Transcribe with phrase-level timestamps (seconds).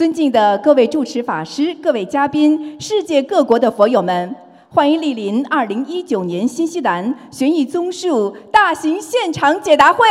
[0.00, 4.34] 尊敬的各位主持法师、各位嘉宾、世界各国的佛友们，
[4.70, 10.06] 欢迎莅临二零一九年新西兰悬疑综述大型现场解答会。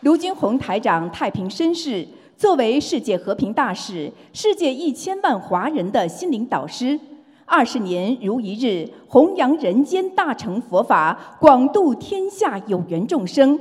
[0.00, 2.06] 卢军宏台长太平绅士，
[2.36, 7.00] 作为世界和平大使、世界一千万华人的心灵导师，
[7.46, 13.58] 二十年如一日，弘扬人间大乘佛法，广度天下有缘众生。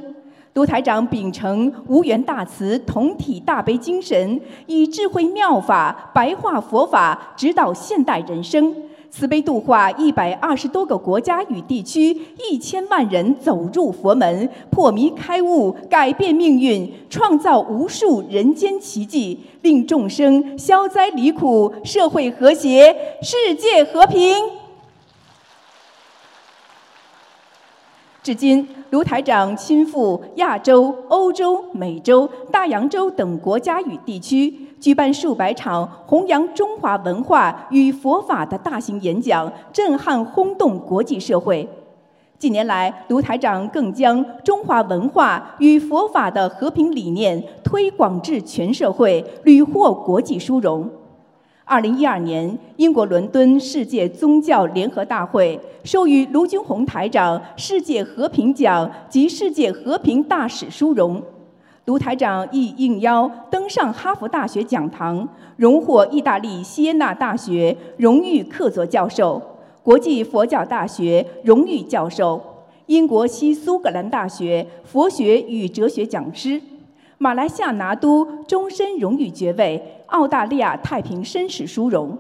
[0.55, 8.73] 卢台长秉承无缘大慈、同体大悲精神，以智慧妙法白话佛法，指导现代人生，
[9.09, 12.17] 慈悲度化一百二十多个国家与地区，
[12.49, 24.33] 一千万人走入佛门，破迷开悟，改变命运，创造无数人间奇迹，令众生消灾离苦，社会和谐，世界和平。
[28.25, 41.69] 至今，卢台长亲赴亚洲、欧洲、美洲、大洋洲等国家与地区，举办数百场弘扬中华文化与佛法的大型演讲，震撼轰动国际社会。
[42.39, 50.89] 近年来，卢台长更将中华文化与佛法的和平理念推广至全社会，屡获国际殊荣。
[51.67, 61.19] 二零一二年，英国伦敦世界宗教联合大会授予卢军宏台长世界和平奖及世界和平大使殊荣。
[61.85, 69.41] 卢台长亦应邀登上哈佛大学讲堂，荣获意大利锡耶纳大学荣誉客座教授、
[69.81, 72.39] 国际佛教大学荣誉教授、
[72.85, 76.61] 英国西苏格兰大学佛学与哲学讲师。
[77.17, 82.17] 马来西亚拿督终身荣誉爵位，澳大利亚太平绅士殊荣。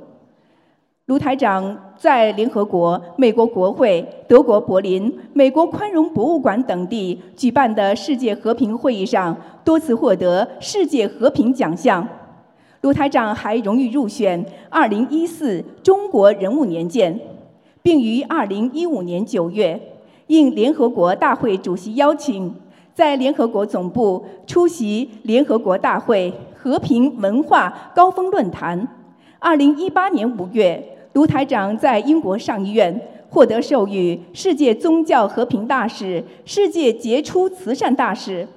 [1.07, 12.07] 卢台长在联合国、美国国会、德国柏林、美国宽容博物馆等地举办的世界和平会议上，多次获得世界和平奖项。
[12.81, 17.19] 卢台长还荣誉入选2014中国人物年鉴，
[17.81, 19.79] 并于2015年9月
[20.27, 22.55] 应联合国大会主席邀请。
[22.95, 28.87] 在联合国总部出席联合国大会和平文化高峰论坛。
[29.37, 32.97] 二零一八年五月，卢台长在英国上议院
[33.29, 38.47] 获得授予世界宗教和平大使、世界杰出慈善大使。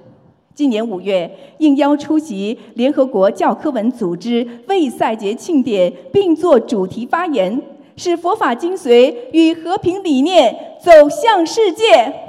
[0.55, 7.61] 今年五月，应邀出席联合国教科文组织为赛节庆典，并作主题发言，
[7.97, 12.28] 使佛法精髓与和平理念走向世界。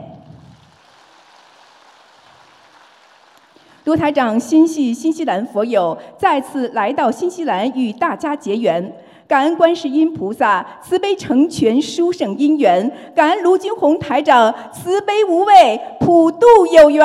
[3.91, 8.81] 卢台长心系新西兰佛友，再次来到新西兰与大家结缘，
[9.27, 17.05] 感恩观世音菩萨慈悲成全殊胜因缘，感恩卢金红台长慈悲无畏普度有缘，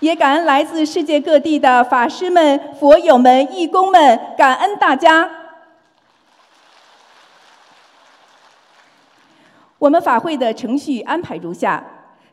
[0.00, 5.30] 也感恩来自世界各地的法师们、佛友们、义工们，感恩大家。
[9.78, 11.84] 我们法会的程序安排如下。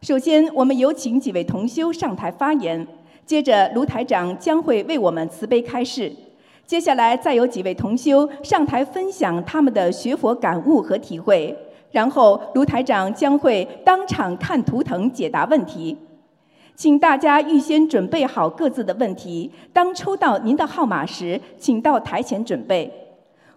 [0.03, 2.85] 首先，我们有请几位同修上台发言。
[3.25, 6.11] 接着，卢台长将会为我们慈悲开示。
[6.65, 11.57] 接下来，再有几位同修上台分享他们的学佛感悟和体会。
[11.91, 15.97] 然后，卢台长将会当场看图腾解答问题。
[16.75, 19.49] 请大家预先准备好各自的问题。
[19.71, 22.91] 当抽到您的号码时，请到台前准备。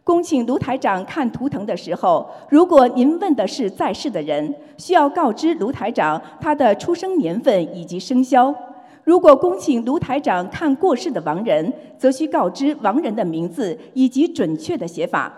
[0.07, 8.55] 恭请卢台长看图腾的时候，如果您问的是在世的人，需要告知卢台长他的出生年份以及生肖；
[9.03, 15.33] 如果恭请卢台长看过世的亡人，则需告知亡人的名字以及准确的写法。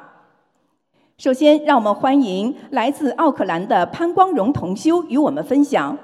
[1.16, 5.96] 首先，让我们欢迎来自奥克兰的潘光荣同修与我们分享。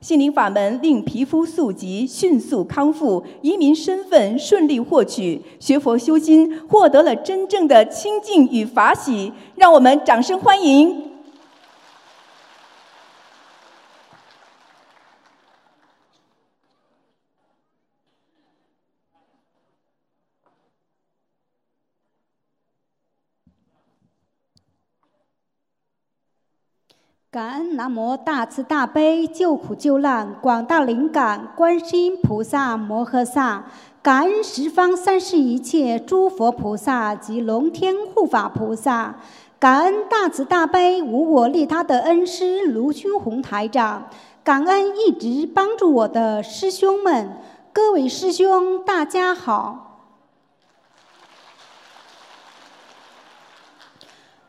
[0.00, 11.07] 心灵法门令皮肤素疾迅速康复，移民身份顺利获取，学佛修心获得了真正的清净与法喜，让我们掌声欢迎。
[27.38, 33.62] 感恩南无大慈大悲救苦救难广大灵感观世音菩萨摩诃萨，
[34.02, 39.14] 感恩十方三世一切诸佛菩萨及龙天护法菩萨，
[39.56, 44.08] 感恩大慈大悲无我利他的恩师卢军宏台长，
[44.42, 47.36] 感恩一直帮助我的师兄们，
[47.72, 50.00] 各位师兄大家好，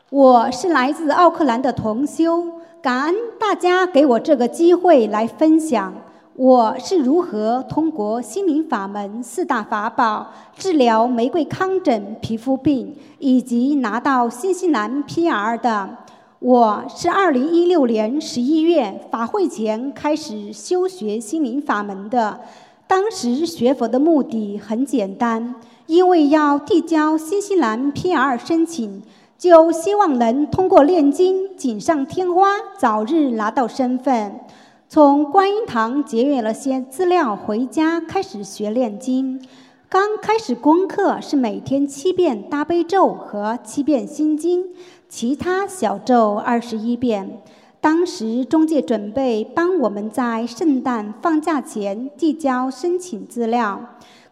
[0.08, 2.58] 我是来自奥克兰的同修。
[2.82, 5.92] 感恩大家给我这个机会来分享。
[6.34, 15.90] 我是如何通过心灵法门四大法宝治疗玫瑰糠疹皮肤病，以及拿到新西兰 PR 的？
[16.38, 22.40] 我是二零一六年十一月法会前开始修学心灵法门的。
[22.86, 25.54] 当时学佛的目的很简单，
[25.84, 29.02] 因为要递交新西兰 PR 申请，
[29.40, 34.38] 就希望能通过炼金锦上添花，早日拿到身份。
[34.86, 39.40] 从观音堂节约了些资料，回家开始学炼经。
[39.88, 44.66] 刚开始功课是每天七遍大悲咒和七遍心经，
[45.08, 47.40] 其他小咒二十一遍。
[47.80, 53.80] 当时中介准备帮我们在圣诞放假前递交申请资料，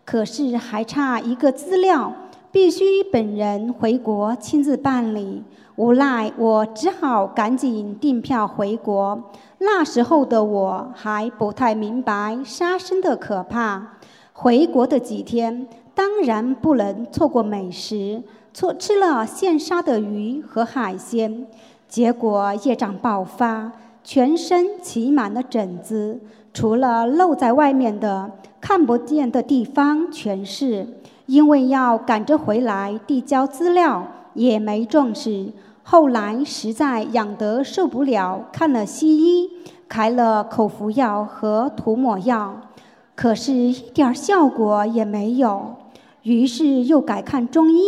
[0.05, 2.13] 可是还差一个资料，
[2.59, 5.45] 必须本人回国亲自办理。
[5.77, 9.31] 无奈我只好赶紧订票回国。
[9.59, 13.93] 那时候的我还不太明白杀生的可怕。
[14.33, 18.21] 回国的几天，当然不能错过美食，
[18.53, 21.47] 错吃了现杀的鱼和海鲜，
[21.87, 23.71] 结果业障爆发，
[24.03, 26.19] 全身起满了疹子，
[26.53, 30.98] 除了露在外面的看不见的地方全是。
[31.29, 35.53] 因为要赶着回来递交资料，也没重视。
[35.83, 39.51] 后来实在养得受不了，看了西医，
[39.89, 42.63] 开了口服药和涂抹药，
[43.15, 45.77] 可是一点效果也没有。
[46.23, 47.83] 于是又改看中医，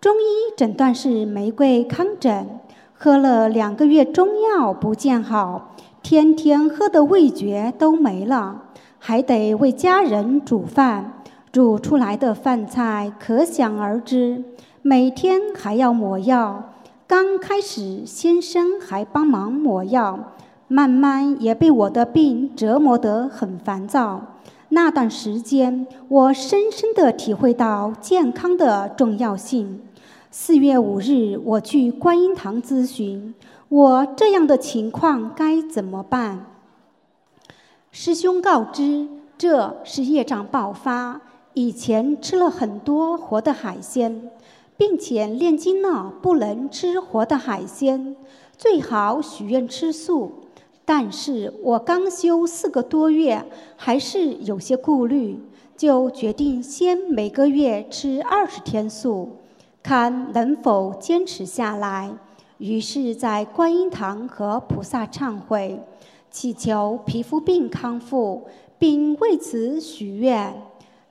[0.00, 2.46] 中医诊断是玫瑰糠疹，
[2.94, 8.62] 喝了两个月中药不见好，天天喝的味觉都没了，
[9.00, 11.17] 还得为家人煮饭，
[11.50, 14.44] 煮出来的饭菜可想而知，
[14.82, 16.74] 每天还要抹药。
[17.06, 20.32] 刚开始，先生还帮忙抹药，
[20.68, 24.20] 慢慢也被我的病折磨得很烦躁。
[24.68, 29.80] 那段时间，我深深地体会到健康的重要性。
[30.30, 33.34] 四月五日，我去观音堂咨询，
[33.70, 36.44] 我这样的情况该怎么办？
[37.90, 39.08] 师兄告知，
[39.38, 41.22] 这是业障爆发，
[41.54, 44.30] 以前吃了很多活的海鲜。
[44.78, 48.14] 并且炼金了，不能吃活的海鲜，
[48.56, 50.30] 最好许愿吃素。
[50.84, 53.44] 但是我刚修四个多月，
[53.76, 55.42] 还是有些顾虑，
[55.76, 59.38] 就决定先每个月吃二十天素，
[59.82, 62.12] 看能否坚持下来。
[62.58, 65.82] 于是，在观音堂和菩萨忏悔，
[66.30, 68.44] 祈求皮肤病康复，
[68.78, 70.54] 并为此许愿：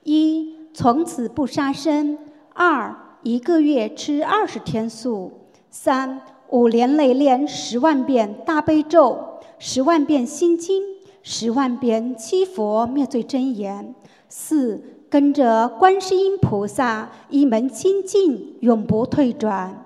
[0.04, 2.16] 一、从此不杀生；
[2.54, 5.32] 二、一个月吃二十天素，
[5.70, 9.18] 三五年内练十万遍大悲咒，
[9.58, 10.82] 十万遍心经，
[11.22, 13.94] 十万遍七佛灭罪真言。
[14.28, 14.80] 四
[15.10, 19.84] 跟着观世音菩萨一门精进，永不退转。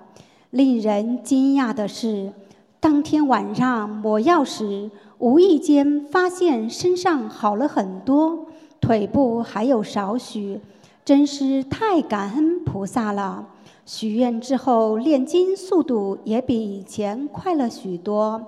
[0.51, 2.31] 令人惊讶的是，
[2.79, 8.45] 当天晚上抹药时，无意间发现身上好了很多，
[8.83, 10.59] 腿部还有少许。
[11.05, 13.45] 真是太感恩菩萨了！
[13.85, 18.41] 许愿之后炼金速度也比以前快了许多。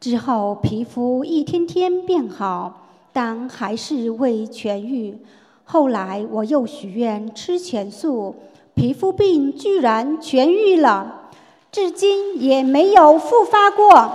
[0.00, 5.16] 之后皮肤一天天变好，但还是未痊愈。
[5.64, 8.34] 后来我又许愿吃全素，
[8.74, 11.30] 皮肤病居然痊愈了，
[11.72, 14.10] 至今也没有复发过。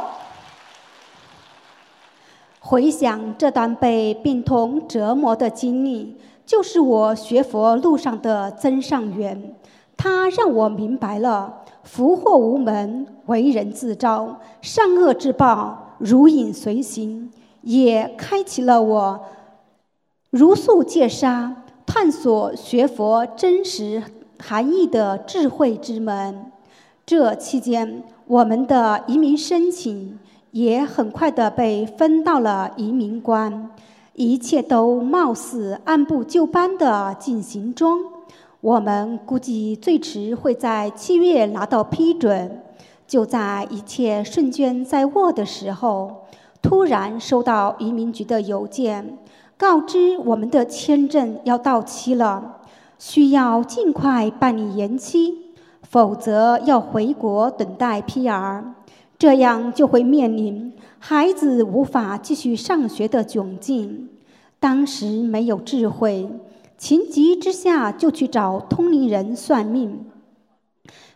[2.66, 6.18] 回想这段被病痛折磨的经历。
[6.46, 9.56] 就是我学佛路上的增上缘，
[9.98, 17.30] 它让我明白了福祸无门，为人自招，善恶之报如影随形，
[17.62, 19.20] 也开启了我
[20.32, 24.04] 如素戒杀、探索学佛真实
[24.42, 26.52] 含义的智慧之门。
[27.06, 30.20] 这期间，我们的移民申请
[30.54, 33.72] 也很快的被分到了移民官。
[34.14, 38.00] 一切都貌似按部就班的进行中，
[38.62, 42.62] 我们估计最迟会在七月拿到批准。
[43.08, 46.28] 就在一切顺卷在握的时候，
[46.62, 49.18] 突然收到移民局的邮件，
[49.58, 52.60] 告知我们的签证要到期了，
[53.00, 58.62] 需要尽快办理延期，否则要回国等待 PR。
[59.24, 64.10] 这样就会面临孩子无法继续上学的窘境。
[64.60, 66.30] 当时没有智慧，
[66.78, 70.08] 情急之下就去找通灵人算命，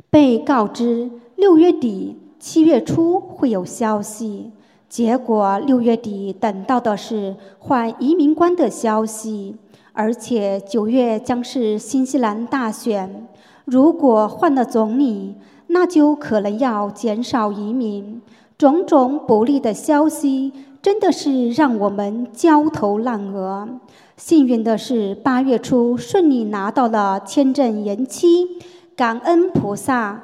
[0.09, 4.53] 被告知六月底七月初会有消息。
[4.87, 9.57] 结果六月底等到的是换移民官的消息，
[9.91, 13.27] 而且九月将是新西兰大选。
[13.65, 15.35] 如果换了总理，
[15.67, 18.21] 那就可能要减少移民。
[18.57, 23.69] 种种不利的消息，真的是让我们焦头烂额。
[24.15, 28.47] 幸运的是，八月初顺利拿到了签证延期，
[28.95, 30.23] 感恩菩萨。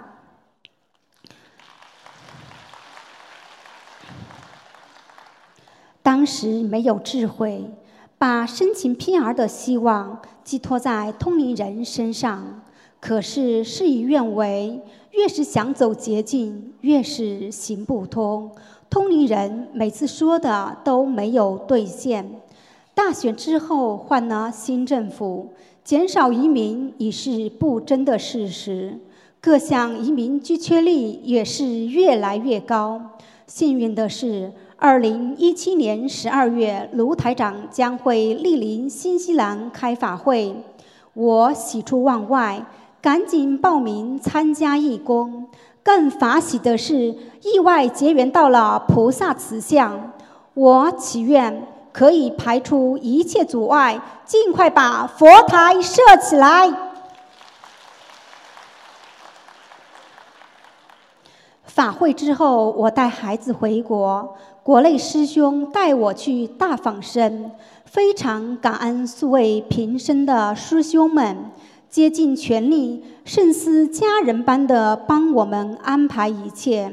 [6.01, 7.69] 当时没有智慧，
[8.17, 12.61] 把申请 PR 的希望寄托在通灵人身上。
[12.99, 14.81] 可是事与愿违，
[15.13, 18.49] 越是想走捷径，越是行不通。
[18.89, 22.41] 通灵人每次说的都没有兑现。
[22.95, 25.49] 大选之后换了新政府，
[25.83, 28.99] 减少移民已是不争的事实。
[29.39, 30.91] 各项移民居缺率
[31.23, 32.99] 也是越来越高。
[33.45, 40.55] 幸运的是，二零一七年十二月，卢台长将会莅临新西兰开法会，
[41.13, 42.65] 我喜出望外。
[43.03, 45.49] 赶紧报名参加义工，
[45.83, 50.13] 更法喜的是，意外结缘到了菩萨慈像。
[50.53, 56.73] 我祈愿可以排除一切阻碍，尽快把佛台设起来。
[61.65, 67.51] 法会之后，我带孩子回国，国内师兄带我去大放生，
[67.83, 71.51] 非常感恩素位平生的师兄们。
[71.93, 76.91] 竭尽全力，甚似家人般的帮我们安排一切。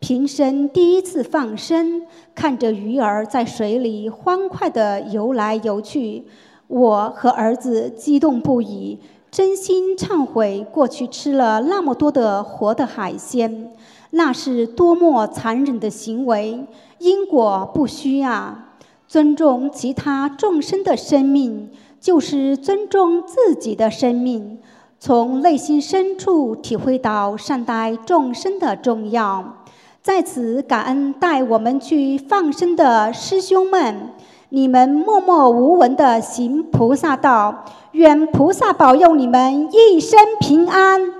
[0.00, 2.02] 平生第一次放生，
[2.34, 6.24] 看着鱼儿在水里欢快地游来游去，
[6.66, 8.98] 我和儿子激动不已，
[9.30, 13.70] 真心忏悔过去吃了那么多的活的海鲜，
[14.10, 16.66] 那是多么残忍的行为！
[16.98, 18.74] 因果不虚啊！
[19.06, 21.70] 尊重其他众生的生命。
[22.00, 24.58] 就是尊重自己的生命，
[24.98, 29.56] 从内心深处体会到善待众生的重要。
[30.00, 34.14] 在此感恩带我们去放生的师兄们，
[34.48, 41.12] 你们默默无闻的行菩萨道，愿菩萨保佑你们一生平安。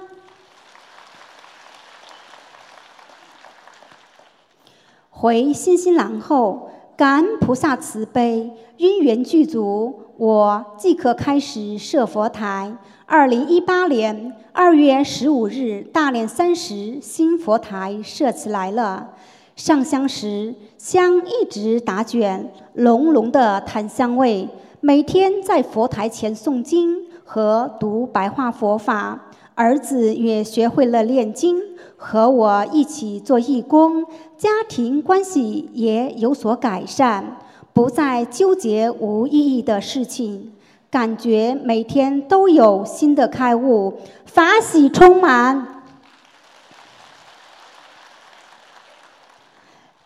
[5.11, 10.00] 回新西兰后，感恩菩萨慈悲，因缘具足。
[10.21, 12.77] 我即可开始设佛台。
[13.07, 19.13] 二零一八年二月十五日大年三十，新佛台设起来了。
[19.57, 24.47] 上香时，香一直打卷，浓浓的檀香味。
[24.81, 29.19] 每天在佛台前诵经和读白话佛法，
[29.55, 31.57] 儿子也学会了念经，
[31.97, 34.05] 和我一起做义工，
[34.37, 37.39] 家庭关系也有所改善。
[37.73, 40.53] 不再纠结无意义的事情，
[40.91, 43.95] 感觉每天都有新的开悟，
[44.27, 45.83] 法喜充满。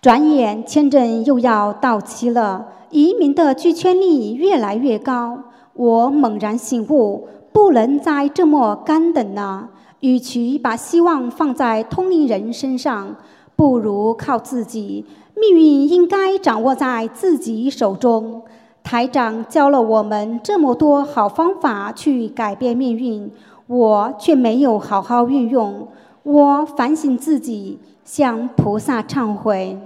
[0.00, 5.38] 转眼签证又要到期了，移民的拒签率越来越高，
[5.72, 9.70] 我猛然醒悟，不能再这么干等了。
[10.00, 13.16] 与其把希望放在通灵人身上，
[13.56, 15.06] 不如靠自己。
[15.36, 18.42] 命运应该掌握在自己手中。
[18.82, 23.30] 台长教了我们这么多好方法去改变命运，
[23.66, 25.88] 我却没有好好运用。
[26.22, 29.78] 我反省自己，向菩萨忏悔。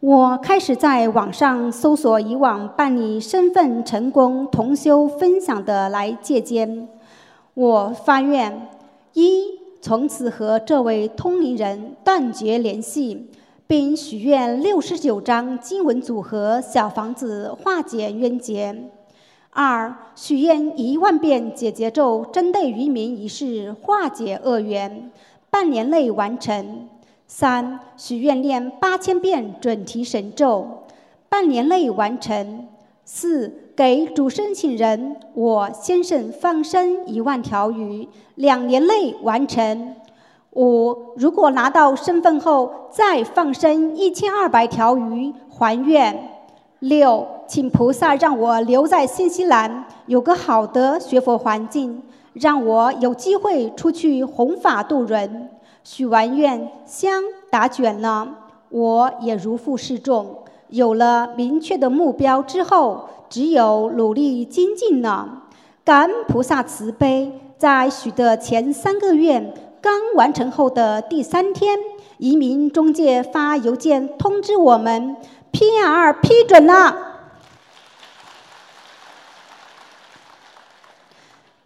[0.00, 6.88] 我开始在网上搜索以往办理身份成功同修分享的来借鉴。
[7.54, 8.68] 我发愿：
[9.12, 9.44] 一，
[9.80, 13.30] 从此和这位通灵人断绝联系。
[13.66, 18.90] 并许愿六十九张经文组合小房子化解冤结。
[19.50, 25.10] 二、许愿一万遍解结咒，针对渔民一事化解恶缘，
[25.48, 26.88] 半年内完成。
[27.26, 30.82] 三、许愿念八千遍准提神咒，
[31.28, 32.66] 半年内完成。
[33.04, 39.94] 四、给主申请人我先生放生一万条鱼，两年内完成。
[40.54, 46.30] 五，如果拿到身份后再放生一千二百条鱼还愿。
[46.80, 52.02] 六，请菩萨让我留在新西兰，有个好的学佛环境，
[52.34, 55.48] 让我有机会出去弘法度人。
[55.82, 58.28] 许完愿，香打卷了，
[58.68, 60.26] 我也如负示众。
[60.68, 65.44] 有了明确的目标之后，只有努力精进了。
[65.84, 69.54] 感恩菩萨慈悲，在许的前三个月。
[69.84, 71.78] 刚完成后的第三天，
[72.16, 75.14] 移民中介发邮件通知我们
[75.52, 76.96] ，PR 批准了。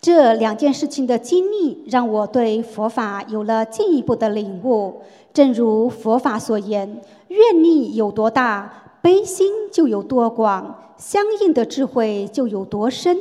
[0.00, 5.00] 这两件事情的经历，让我对佛法有了进一步的领悟。
[5.32, 13.16] 正如佛法所言，愿力有多大，悲心就有多广，相应的智慧就有多深。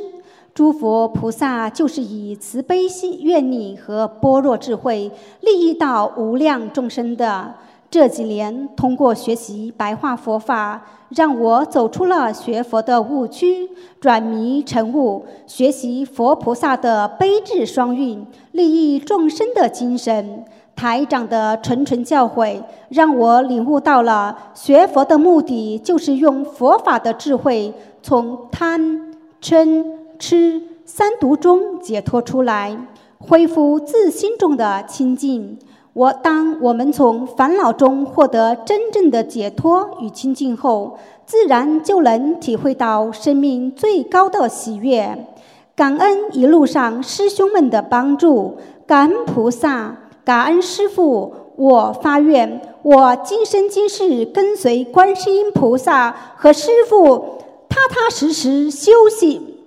[0.54, 7.54] 诸佛菩萨就是以慈悲心、愿力和般若智慧，利益到无量众生的。
[7.90, 13.66] 这几年，通过学习白话佛法，让我走出了学佛的误区，
[13.98, 20.44] 转迷成悟，学习佛菩萨的悲智双运、利益众生的精神。
[20.76, 29.12] 台长的谆谆教诲，让我领悟到了学佛的目的，就是用佛法的智慧，从贪、
[29.42, 29.84] 嗔、
[30.18, 32.76] 吃三毒中解脱出来，
[33.18, 35.58] 恢复自心中的清净。
[35.92, 45.26] 我当我们从烦恼中获得真正的解脱与清净后，自然就能体会到生命最高的喜悦。
[45.74, 48.56] 感恩一路上师兄们的帮助，
[48.86, 51.32] 感恩菩萨，感恩师父。
[51.58, 59.57] 我发愿，我今生今世跟随观世音菩萨和师父，踏踏实实修行，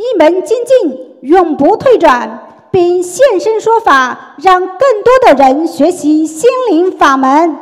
[0.00, 2.46] 一门精进，永不退转。
[2.72, 7.56] 并现身说法，让更多的人学习心灵法门。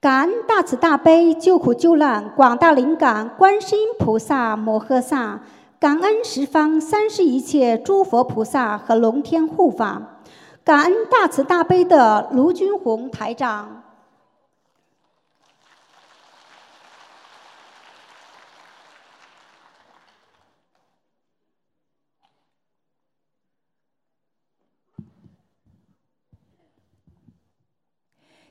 [0.00, 5.40] 感恩大慈大悲救苦救难广大灵感观世音菩萨摩诃萨，
[5.80, 10.20] 感恩十方三世一切诸佛菩萨和龙天护法，
[10.62, 13.82] 感恩大慈大悲的卢军宏台长。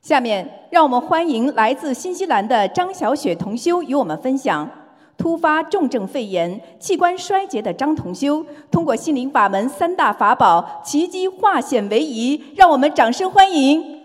[0.05, 4.69] 下面，让我们欢迎来自新西兰的张小雪同修与我们分享
[5.18, 12.53] 突发重症肺炎、器官衰竭的张同修，通过心灵法门三大法宝，奇迹化险为夷。
[12.55, 14.03] 让我们掌声欢迎！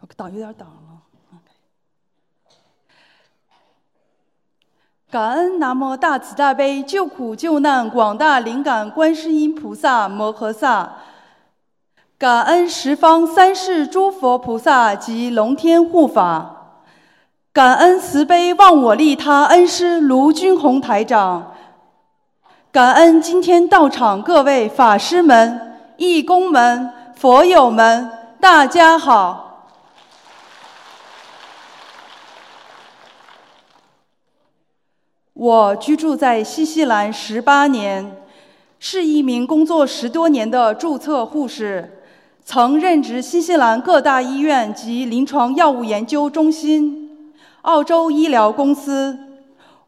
[0.00, 0.85] 我挡有点挡。
[5.16, 10.92] 感恩南无大慈大悲救苦救难广大灵感观世音菩萨摩诃萨，
[12.18, 16.82] 感恩十方三世诸佛菩萨及龙天护法，
[17.50, 21.54] 感恩慈悲忘我利他恩师卢军宏台长，
[22.70, 29.45] 感恩今天到场各位法师们、义工们、佛友们，大家好。
[35.38, 38.16] 我居住在新西兰十八年，
[38.78, 42.00] 是一名工作十多年的注册护士，
[42.42, 49.18] 曾任职新西兰各大医院及临床药物研究中心、澳洲医疗公司。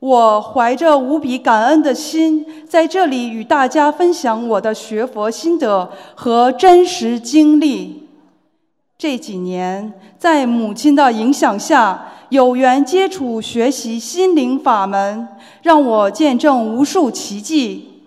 [0.00, 8.06] 我怀着无比感恩的心，在这里与大家分享我的学佛心得和真实经历。
[8.98, 15.26] 这几年，在母亲的影响下，有缘接触学习心灵法门。
[15.62, 18.02] 让我见证无数奇迹，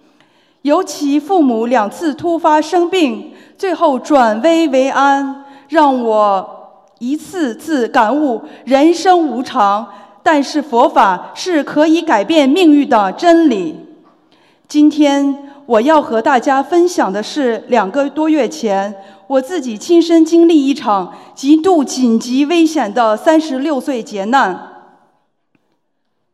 [0.61, 6.47] 尤其父母两次突发生病，最后转危为安，让我
[6.99, 9.87] 一次次感悟人生无常，
[10.23, 13.75] 但是佛法是可以改变命运的真理。
[14.67, 18.93] 今天我要和大家分享的是两个多月前
[19.27, 24.70] 我自己亲身经历一场极度紧急危险的三十六岁劫难。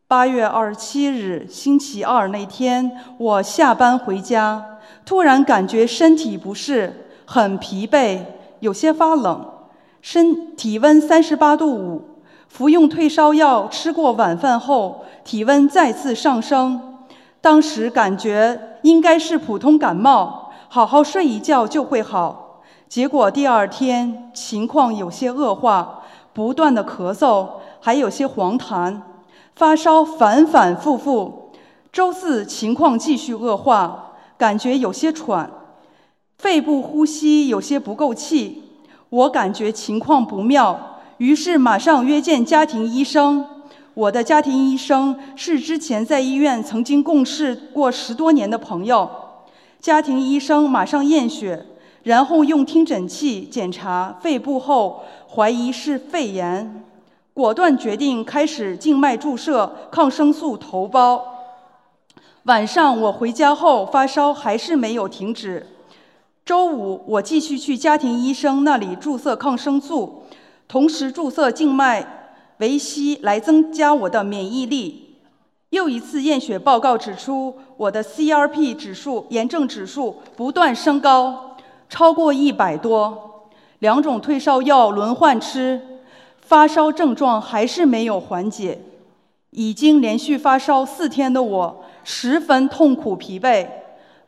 [0.10, 8.20] 八月二十七日，星期二那天，我下班回家，突然感觉身体不适，很疲惫，
[8.62, 9.46] 有些发冷，
[10.02, 12.02] 身体温三十八度五，
[12.48, 17.04] 服用退烧药，吃过晚饭后，体温再次上升。
[17.42, 22.62] 当时感觉应该是普通感冒，好好睡一觉就会好。
[22.88, 27.46] 结果第二天情况有些恶化，不断的咳嗽，
[27.82, 29.02] 还有些黄痰。
[29.58, 31.50] 发烧反反复复，
[31.92, 35.50] 周四情况继续恶化，感觉有些喘，
[36.38, 38.62] 肺部呼吸有些不够气，
[39.10, 43.44] 我感觉情况不妙，于是马上约见家庭医生。
[43.96, 49.10] 我的家庭医生是之前在医院曾经共事过十多年的朋友，
[49.80, 51.66] 家庭医生马上验血，
[52.04, 55.02] 然后用听诊器检查肺部后，
[55.36, 56.84] 怀疑是肺炎。
[57.38, 61.22] 果断决定开始静脉注射抗生素头孢。
[62.46, 65.68] 晚上我回家后发烧还是没有停止。
[66.44, 70.24] 周五我继续去家庭医生那里注射抗生素，
[70.68, 75.18] 同时注射静脉维 C 来增加我的免疫力。
[75.70, 81.56] 又一次验血报告指出，我的 CRP 指数炎症指数不断升高，
[81.88, 85.97] 超过一百多，两种退烧药轮换吃。
[86.48, 88.80] 发烧症状还是没有缓解，
[89.50, 93.68] 已经连续发烧四天的我十分痛苦疲惫，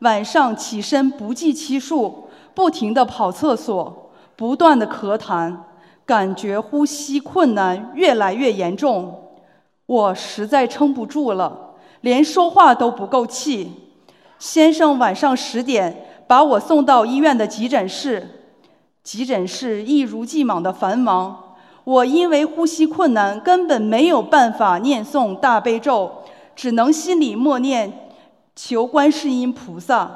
[0.00, 5.56] 晚上起身不计其数，不停地跑厕所，不断地咳痰，
[6.04, 9.30] 感觉呼吸困难越来越严重，
[9.86, 11.70] 我实在撑不住了，
[12.02, 13.72] 连说话都不够气。
[14.38, 18.28] 先生晚上十点把我送到医院的急诊室，
[19.02, 21.44] 急诊室一如既往的繁忙。
[21.90, 26.08] 我因为呼吸困难，根本没有办法念诵大悲咒，
[26.54, 28.12] 只能心里默念，
[28.54, 30.08] 求观世音菩萨。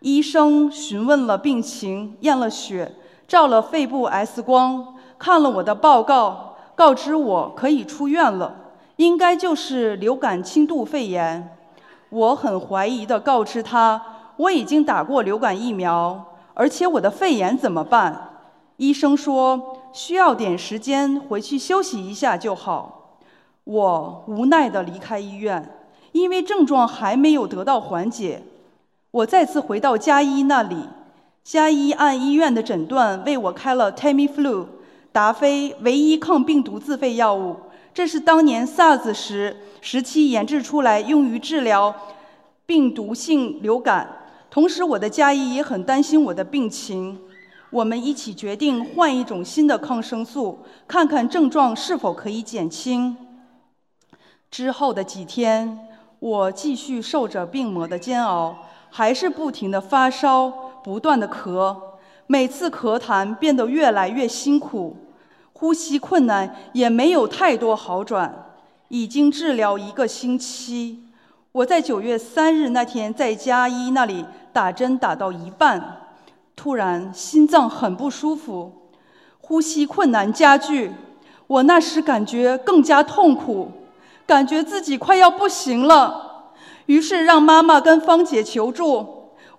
[0.00, 2.90] 医生询问了病情，验了血，
[3.26, 8.54] 照了肺部 X 光，看了我的报告，告知我可以出院了，
[8.96, 11.54] 应该就是流感轻度肺炎。
[12.08, 14.00] 我很怀疑地告知他，
[14.38, 16.24] 我已经打过流感疫苗，
[16.54, 18.30] 而且我的肺炎怎么办？
[18.78, 19.74] 医生说。
[19.98, 23.18] 需要点时间回去休息一下就好。
[23.64, 25.76] 我无奈地离开医院，
[26.12, 28.40] 因为症状还没有得到缓解。
[29.10, 30.76] 我再次回到加医那里，
[31.42, 34.66] 加医按医院的诊断为我开了 Tamiflu
[35.10, 37.56] 达菲唯一抗病毒自费药物。
[37.92, 41.92] 这是当年 SARS 时时期研制出来用于治疗
[42.66, 44.08] 病毒性流感。
[44.48, 47.18] 同时，我的加医也很担心我的病情。
[47.70, 53.16] 我们一起决定换一种新的抗生素，看看症状是否可以减轻。
[54.50, 55.78] 之后的几天，
[56.18, 58.56] 我继续受着病魔的煎熬，
[58.90, 60.48] 还是不停的发烧，
[60.82, 61.76] 不断的咳，
[62.26, 64.96] 每次咳痰变得越来越辛苦，
[65.52, 68.46] 呼吸困难也没有太多好转。
[68.88, 71.04] 已经治疗一个星期，
[71.52, 75.97] 我在九月三日那天在家医那里打针打到一半。
[76.58, 78.72] 突然，心脏很不舒服，
[79.38, 80.90] 呼吸困难加剧。
[81.46, 83.70] 我那时感觉更加痛苦，
[84.26, 86.50] 感觉自己快要不行了。
[86.86, 89.06] 于是让妈妈跟芳姐求助。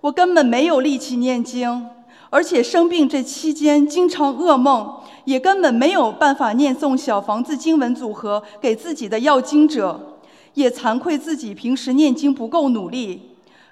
[0.02, 1.86] 我根本没有力气念经，
[2.28, 10.18] 而且生病这期间经常噩梦，也根本没有办法念诵小房子经文组合给自己的要经者，
[10.52, 13.29] 也惭愧自己平时念经不够努力。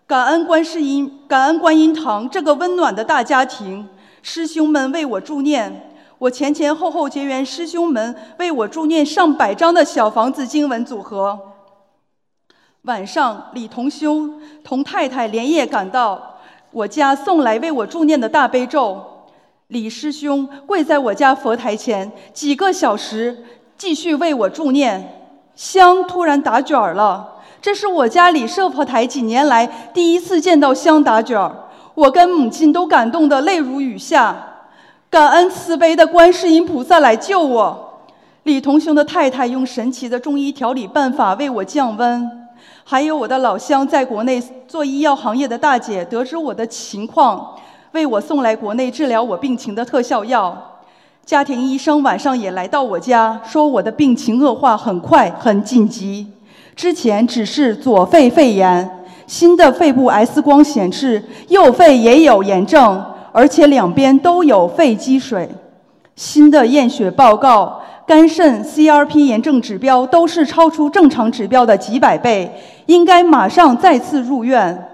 [0.09, 3.87] 感恩观世音，感恩观音堂这个温暖的大家庭，
[4.23, 11.39] 师兄们为我助念，我前前后后结缘师兄们为我助念上百张的小房子经文组合。
[12.85, 14.31] 晚上，李同修
[14.65, 16.39] 同太太连夜赶到
[16.71, 19.05] 我家送来为我助念的大悲咒。
[19.67, 23.45] 李师兄跪在我家佛台前几个小时，
[23.77, 27.35] 继续为我助念，香突然打卷儿了。
[27.61, 31.53] 这是我家里设佛台几年来第一次见到香打卷儿，
[31.95, 34.45] 我跟母亲都感动得泪如雨下。
[35.11, 38.01] 感恩慈悲的观世音菩萨来救我。
[38.45, 42.31] 李同兄的太太用神奇的中医调理办法为我降温，
[42.85, 47.55] 还有我的老乡在国内做医药行业的大姐得知我的情况，
[47.93, 50.57] 为我送来国内治疗我病情的特效药。
[51.27, 56.27] 家庭医生晚上也来到我家，说我的病情恶化很快，很紧急。
[56.79, 58.89] 之前只是左肺肺炎，
[59.27, 65.49] 新的肺部 X 光显示右肺也有炎症，而且两边都有肺积水。
[66.15, 72.49] 新的验血报告，肝肾 CRP 炎症指标都是超出正常指标的几百倍，
[72.87, 74.87] 应该马上再次入院。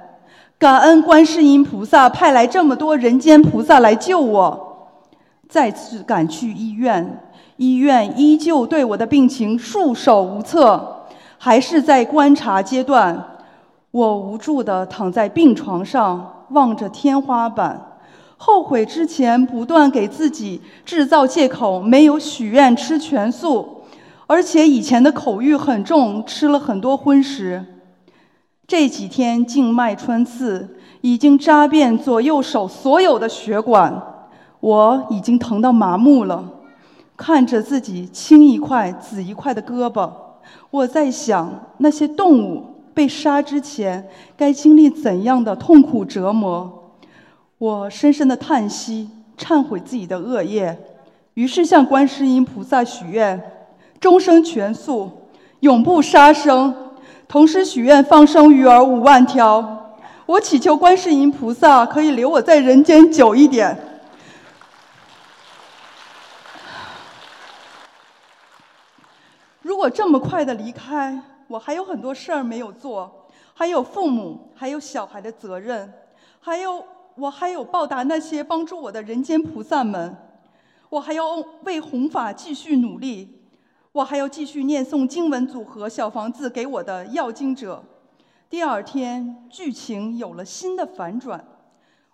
[0.58, 4.88] 感恩观世音菩萨派来这么多人间菩萨来救我，
[5.50, 7.20] 再次赶去医院，
[7.58, 10.93] 医院依旧对我的病情束手无策。
[11.44, 13.22] 还是在观察阶段，
[13.90, 17.98] 我无助地躺在病床上，望着天花板，
[18.38, 23.82] 后悔之前不断给自己制造借口，没有许愿吃全素，
[24.26, 27.62] 而且以前的口欲很重，吃了很多荤食。
[28.66, 34.02] 这几天静脉穿刺已经扎遍左右手所有的血管，
[34.60, 36.42] 我已经疼到麻木了，
[37.18, 40.10] 看着自己青一块紫一块的胳膊。
[40.70, 46.92] 我在想，那些动物被杀之前该经历怎样的痛苦折磨？
[47.58, 50.78] 我深深的叹息，忏悔自己的恶业，
[51.34, 53.40] 于是向观世音菩萨许愿：
[54.00, 55.10] 终生全素，
[55.60, 56.74] 永不杀生，
[57.26, 59.94] 同时许愿放生鱼儿五万条。
[60.26, 63.76] 我祈求观世音菩萨可以留我在人间久一点。
[69.84, 75.92] 我这么快的离开，我还有很多事儿没有做，还有父母，还有小孩的责任，
[76.40, 76.82] 还有
[77.16, 80.16] 我还有报答那些帮助我的人间菩萨们，
[80.88, 83.42] 我还要为弘法继续努力，
[83.92, 87.84] 我还要继续念诵经文组合小房子给我的要经者。
[88.48, 91.44] 第二天，剧情有了新的反转，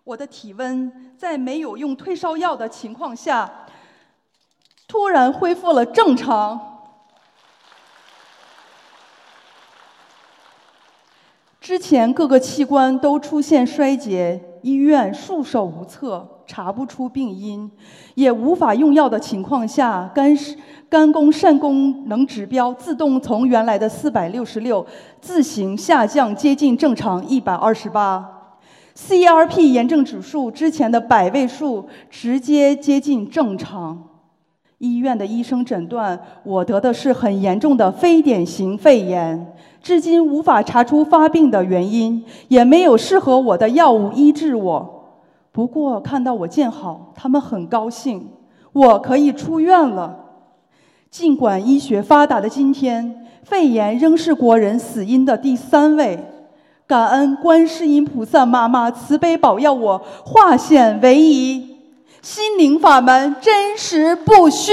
[0.02, 3.48] 我的体温在没有用退烧药的情况下，
[4.88, 6.69] 突然恢复了正常。
[11.70, 17.70] 之前各个器官都出现衰竭，医院束手无策，查不出病因，
[18.16, 20.36] 也无法用药的情况下，肝
[20.88, 24.84] 肝功肾功能指标自动从原来的四百六十六
[25.20, 28.58] 自行下降，接近正常一百二十八。
[28.96, 33.96] CRP 炎症指数之前的百位数直接接近正常。
[34.80, 39.54] 医院的医生诊断我得的是很严重的非典型肺炎。
[39.82, 45.04] 至今无法查出发病的原因，也没有适合我的药物医治我。
[45.52, 48.26] 不过看到我见好，他们很高兴，
[48.72, 50.16] 我可以出院了。
[51.10, 56.24] 尽管医学发达的今天，肺炎仍是国人死因的第三位。
[56.86, 61.69] 感恩观世音菩萨妈妈慈悲保佑我化险为夷，
[62.22, 64.72] 心灵法门真实不虚。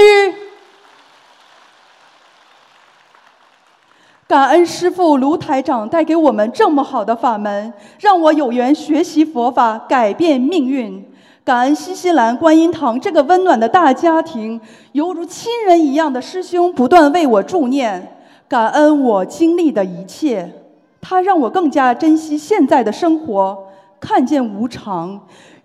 [4.26, 11.02] 感恩师父卢台长带给我们这么好的法门，让我有缘学习佛法，改变命运。
[11.42, 14.60] 感恩新西兰观音堂这个温暖的大家庭，
[14.92, 18.18] 犹如亲人一样的师兄不断为我助念。
[18.46, 20.52] 感恩我经历的一切，
[21.00, 23.58] 他让我更加珍惜现在的生活，
[23.98, 25.18] 看见无常，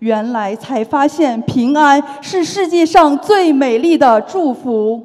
[0.04, 5.02] 原来才发现平安是世界上最美丽的祝福。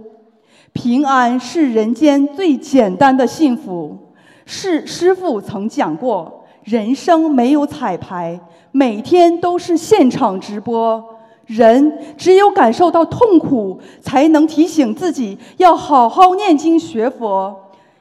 [0.74, 3.98] 平安是人间最简单的幸福。
[4.46, 8.38] 是师父曾讲过，人生没有彩排，
[8.74, 11.02] 每天都是现场直播。
[11.46, 17.56] 人只有感受到痛苦，才能提醒自己要好好念经学佛。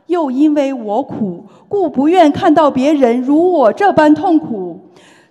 [0.06, 4.80] 又因为我苦，故不愿看到别人如我这般痛苦。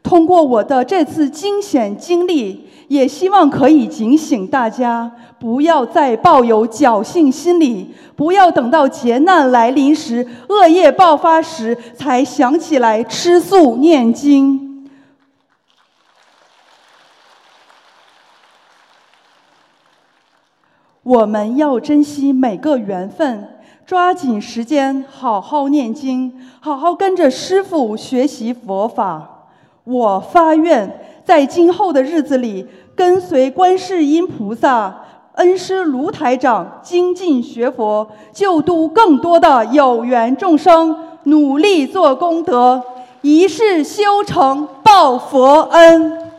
[0.08, 2.65] 通过我的这次惊险经历。
[2.88, 14.89] 也希望可以警醒大家，不要再抱有侥幸心理，不要等到劫难来临时、恶业爆发时才想起来吃素念经。
[21.04, 23.50] 我们要珍惜每个缘分，
[23.86, 29.37] 抓紧时间好好念经，好好跟着师父学习佛法。
[29.88, 31.00] 我发愿。
[31.23, 42.84] 在今后的日子里，跟随观世音菩萨、恩师卢台长精进学佛，救度更多的有缘众生，努力做功德，
[43.21, 46.32] 一世修成报佛恩。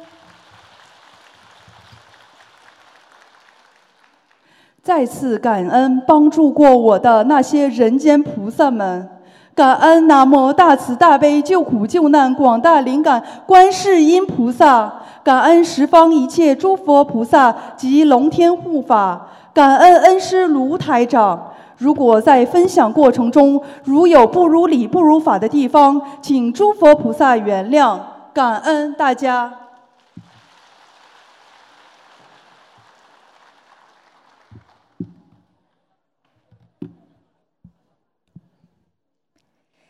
[4.83, 9.18] 再次感恩帮助过我的那些人间菩萨们。
[9.59, 14.89] 感恩南无大慈大悲救苦救难广大灵感观世音菩萨，
[15.25, 21.55] 感恩十方一切诸佛菩萨及龙天护法，感恩恩师卢台长。
[21.77, 27.99] 如果在分享过程中如有不如理不如法的地方，请诸佛菩萨原谅。
[28.33, 29.51] 感恩大家。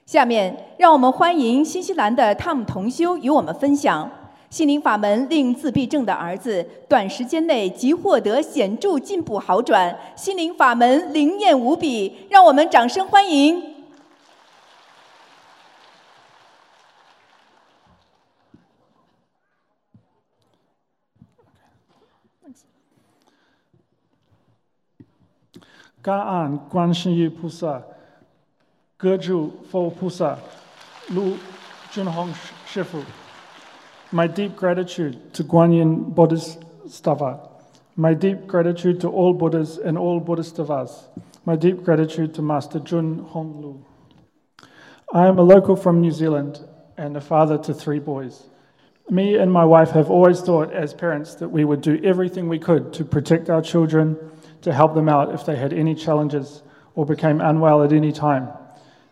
[0.08, 4.10] 下面，让我们欢迎新西兰的汤姆同修与我们分享
[4.48, 13.62] 心灵法门令自闭症的儿子短时间内即获得显著进步好转，心灵法门灵验无比，让我们掌声欢迎。
[26.00, 27.82] 感恩观世音菩萨。
[34.10, 37.48] My deep gratitude to Guanyin Bodhisattva.
[37.94, 41.10] My deep gratitude to all Buddhas and all Bodhisattvas.
[41.44, 43.84] My deep gratitude to Master Jun Hong Lu.
[45.12, 46.58] I am a local from New Zealand
[46.96, 48.48] and a father to three boys.
[49.08, 52.58] Me and my wife have always thought, as parents, that we would do everything we
[52.58, 54.16] could to protect our children,
[54.62, 56.64] to help them out if they had any challenges
[56.96, 58.48] or became unwell at any time.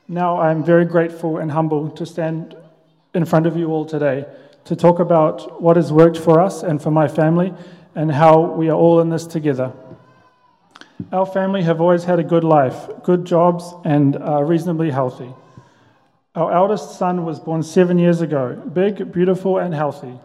[0.09, 2.57] Now I am very grateful and humble to stand
[3.13, 4.25] in front of you all today
[4.67, 7.53] to talk about what has worked for us and for my family
[7.97, 9.73] and how we are all in this together.
[11.13, 15.35] Our family have always had a good life, good jobs, and are reasonably healthy.
[16.37, 20.21] Our eldest son was born seven years ago, big, beautiful, and healthy.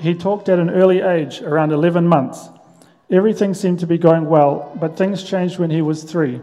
[0.00, 2.48] He talked at an early age, around 11 months.
[3.10, 6.40] Everything seemed to be going well, but things changed when he was three.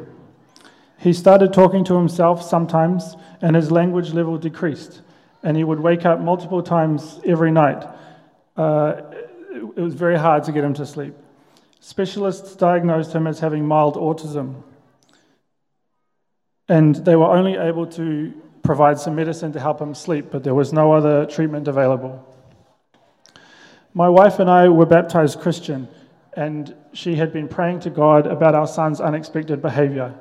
[1.03, 5.01] He started talking to himself sometimes, and his language level decreased,
[5.43, 7.85] and he would wake up multiple times every night.
[8.55, 9.01] Uh,
[9.51, 11.13] it was very hard to get him to sleep.
[11.81, 14.63] Specialists diagnosed him as having mild autism,
[16.69, 20.55] and they were only able to provide some medicine to help him sleep, but there
[20.55, 22.25] was no other treatment available.
[23.93, 25.89] My wife and I were baptized Christian,
[26.31, 30.15] and she had been praying to God about our son's unexpected behavior.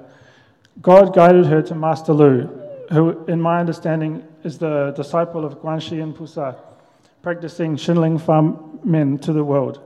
[0.81, 2.47] God guided her to Master Lu,
[2.91, 6.57] who, in my understanding, is the disciple of Guanxi Pusa,
[7.23, 9.81] practicing Shinling Fa Men to the world.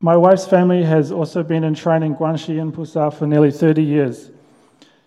[0.00, 4.30] My wife's family has also been enshrining Guanxi and Pusa for nearly 30 years.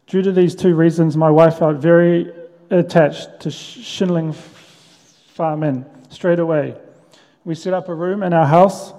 [0.06, 2.32] Due to these two reasons, my wife felt very
[2.70, 6.76] attached to Shinling Fa Men straight away.
[7.46, 8.94] We set up a room in our house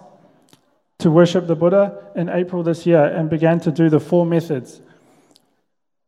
[0.98, 4.80] to worship the Buddha in April this year and began to do the four methods,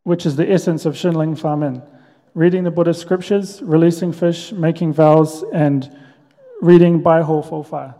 [0.07, 1.83] which is the essence of Shinling Fa Men
[2.33, 5.91] reading the Buddhist scriptures, releasing fish, making vows, and
[6.61, 7.97] reading Bai Ho Fo Fa,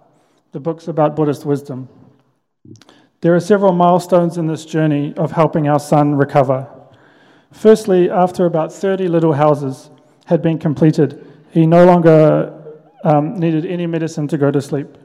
[0.53, 1.89] the books about Buddhist wisdom.
[3.23, 6.69] There are several milestones in this journey of helping our son recover.
[7.51, 9.91] Firstly, after about 30 little houses
[10.27, 12.53] had been completed, he no longer
[13.03, 14.97] um, needed any medicine to go to sleep,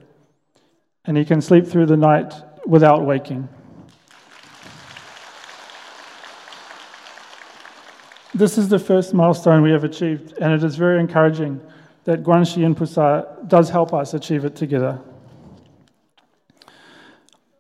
[1.05, 2.31] and he can sleep through the night
[2.67, 3.49] without waking.
[8.33, 11.59] This is the first milestone we have achieved, and it is very encouraging
[12.05, 15.01] that Guanxi and Pusa does help us achieve it together.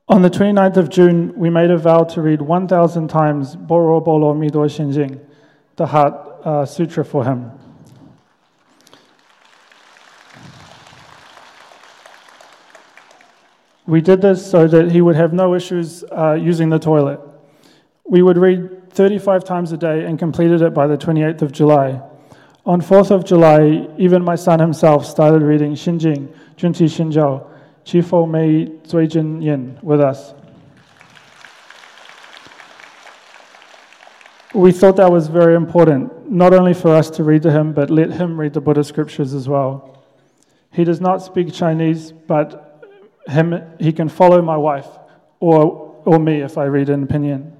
[0.07, 4.33] On the 29th of June, we made a vow to read 1,000 times Boro Bolo
[4.33, 5.19] Mido Shinjing,
[5.75, 7.51] the Heart uh, Sutra for him.
[13.85, 17.19] We did this so that he would have no issues uh, using the toilet.
[18.05, 22.01] We would read 35 times a day and completed it by the 28th of July.
[22.65, 27.47] On 4th of July, even my son himself started reading Xinjing, Junqi Xinjiao,
[27.85, 30.33] Qifo Mei Zuijin Yin with us.
[34.53, 37.89] We thought that was very important, not only for us to read to him, but
[37.89, 40.03] let him read the Buddhist scriptures as well.
[40.73, 42.85] He does not speak Chinese, but
[43.27, 44.87] him, he can follow my wife
[45.39, 47.53] or, or me if I read in pinyin.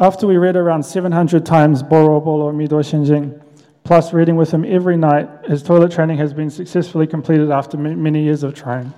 [0.00, 3.38] After we read around 700 times Boro Bolo Mido Shinjing,
[3.84, 8.22] plus reading with him every night, his toilet training has been successfully completed after many
[8.22, 8.94] years of trying.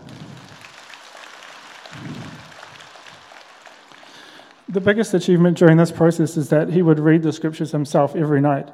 [4.68, 8.40] The biggest achievement during this process is that he would read the scriptures himself every
[8.40, 8.70] night.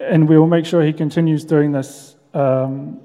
[0.00, 2.16] And we will make sure he continues doing this.
[2.32, 3.02] Um,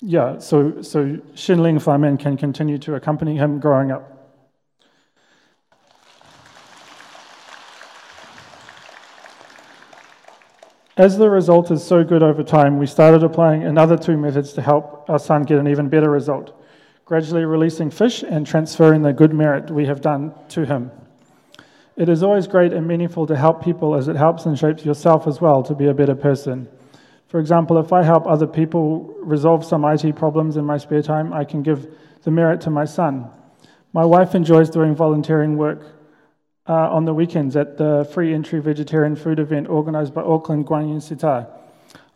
[0.00, 4.15] yeah, so, so Shinling Fa can continue to accompany him growing up.
[10.96, 14.62] As the result is so good over time, we started applying another two methods to
[14.62, 16.52] help our son get an even better result
[17.06, 20.90] gradually releasing fish and transferring the good merit we have done to him.
[21.96, 25.28] It is always great and meaningful to help people as it helps and shapes yourself
[25.28, 26.66] as well to be a better person.
[27.28, 31.32] For example, if I help other people resolve some IT problems in my spare time,
[31.32, 31.86] I can give
[32.24, 33.30] the merit to my son.
[33.92, 35.95] My wife enjoys doing volunteering work
[36.68, 41.02] uh, on the weekends at the free entry vegetarian food event organized by Auckland Guanyin
[41.02, 41.46] Sita.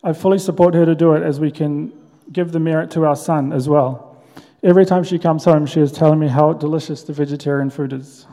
[0.02, 1.92] I fully support her to do it as we can
[2.32, 4.22] give the merit to our son as well.
[4.62, 8.26] Every time she comes home, she is telling me how delicious the vegetarian food is.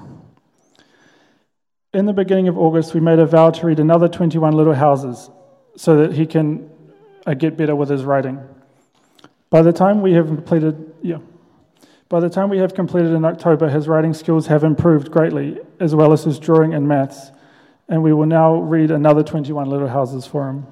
[1.94, 5.30] In the beginning of August, we made a vow to read another 21 little houses
[5.76, 6.70] so that he can
[7.26, 8.40] uh, get better with his writing.
[9.50, 11.20] By the time we have completed, yeah.
[12.10, 15.94] By the time we have completed in October, his writing skills have improved greatly, as
[15.94, 17.32] well as his drawing and maths,
[17.90, 20.68] and we will now read another 21 little houses for him.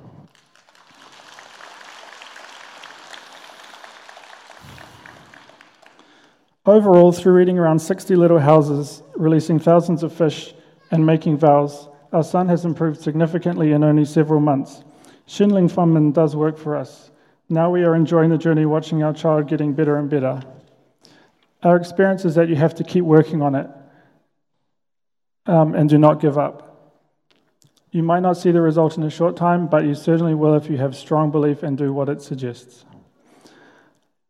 [6.65, 10.55] Overall, through reading around 60 little houses, releasing thousands of fish,
[10.89, 14.85] and making vows, our son has improved significantly in only several months.
[15.27, 17.11] Shinling Fa Men does work for us.
[17.49, 20.41] Now we are enjoying the journey watching our child getting better and better.
[21.65, 23.67] Our experience is that you have to keep working on it.
[25.47, 26.61] um, and do not give up.
[27.91, 30.69] You might not see the result in a short time, but you certainly will if
[30.69, 32.85] you have strong belief and do what it suggests.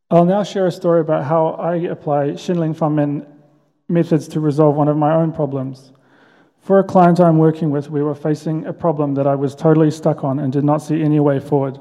[0.10, 3.26] I'll now share a story about how I apply Shinling Famen
[3.88, 5.92] methods to resolve one of my own problems.
[6.60, 9.92] For a client I'm working with, we were facing a problem that I was totally
[9.92, 11.80] stuck on and did not see any way forward.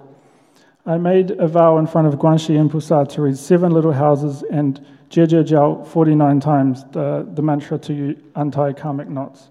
[0.86, 4.42] I made a vow in front of Guanxi and Pusa to read seven little houses
[4.50, 4.84] and
[5.14, 9.48] Jie Jiao 49 times, the, the mantra to untie karmic knots.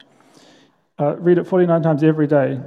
[1.00, 2.60] Uh, read it 49 times every day.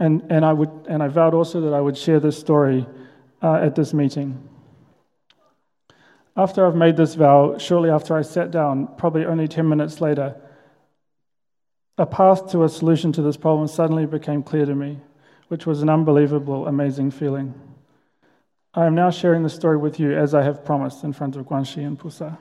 [0.00, 2.86] And, and, I would, and I vowed also that I would share this story
[3.40, 4.48] uh, at this meeting.
[6.36, 10.34] After I've made this vow, shortly after I sat down, probably only 10 minutes later,
[11.98, 14.98] a path to a solution to this problem suddenly became clear to me,
[15.48, 17.54] which was an unbelievable, amazing feeling.
[18.72, 21.44] I am now sharing the story with you as I have promised in front of
[21.44, 22.38] Guanxi and Pusa.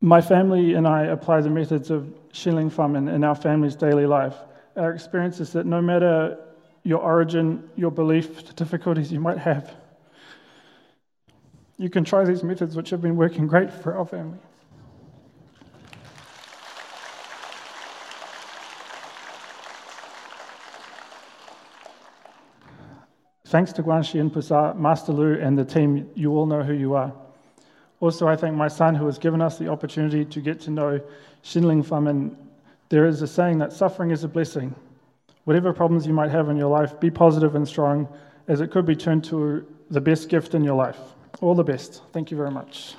[0.00, 4.36] My family and I apply the methods of Xinling Famen in our family's daily life.
[4.76, 6.38] Our experience is that no matter
[6.84, 9.74] your origin, your belief, the difficulties you might have,
[11.78, 14.38] you can try these methods which have been working great for our family.
[23.48, 26.94] Thanks to Guanxi and Pusa, Master Lu, and the team, you all know who you
[26.94, 27.10] are.
[27.98, 31.00] Also, I thank my son who has given us the opportunity to get to know
[31.42, 32.36] Xinling Famen.
[32.90, 34.74] There is a saying that suffering is a blessing.
[35.44, 38.06] Whatever problems you might have in your life, be positive and strong,
[38.48, 40.98] as it could be turned to the best gift in your life.
[41.40, 42.02] All the best.
[42.12, 42.96] Thank you very much.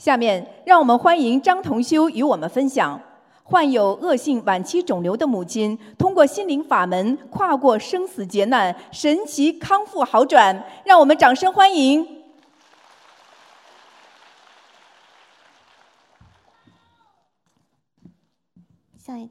[0.00, 2.98] 下面，让我们欢迎张同修与我们分享，
[3.42, 10.64] 患有恶性晚期肿瘤的母亲通过心灵法门跨过生死劫难，神奇康复好转。
[10.86, 12.24] 让我们掌声欢迎！
[18.96, 19.28] 下一。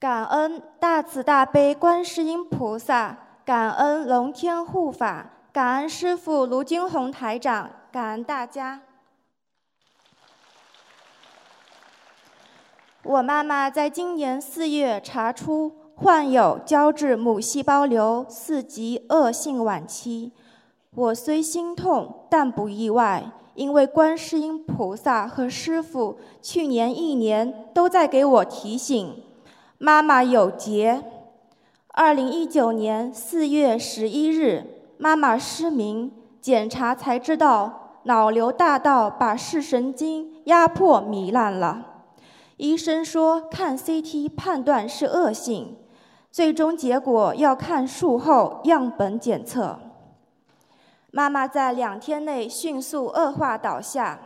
[0.00, 8.80] 感恩大慈大悲观世音菩萨，感恩龙天护法，感恩师父卢金红台长，感恩大家。
[13.08, 20.32] 我妈妈在今年四月查出患有胶质母细胞瘤四级恶性晚期，
[20.92, 29.22] 我虽心痛，但不意外，因为观世音菩萨和师父去年一年都在给我提醒。
[29.78, 31.04] 妈妈有劫。
[31.92, 34.64] 二零一九年四月十一日，
[34.98, 41.92] 妈妈失明，检查才知道脑瘤大到把视神经压迫糜烂了。
[42.56, 45.76] 医生说看 CT 判断是恶性，
[46.30, 49.78] 最终结果要看术后样本检测。
[51.10, 54.18] 妈妈在两天内迅速恶化倒下。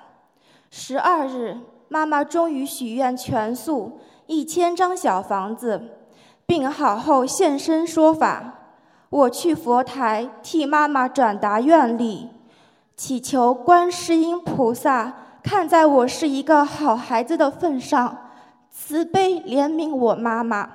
[0.70, 1.58] 十二日，
[1.88, 3.98] 妈妈终于许愿全素。
[4.26, 5.82] 一千张小房子，
[6.46, 8.54] 病好后现身说法。
[9.08, 12.28] 我去佛台替妈妈转达愿力，
[12.96, 18.16] 祈求观世音菩萨看在我是一个好孩子的份上，
[18.70, 20.70] 慈悲怜悯我妈妈。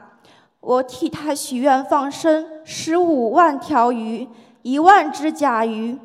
[0.60, 4.28] 我替她许愿放生十五万条鱼，
[4.64, 5.98] 一万只甲鱼，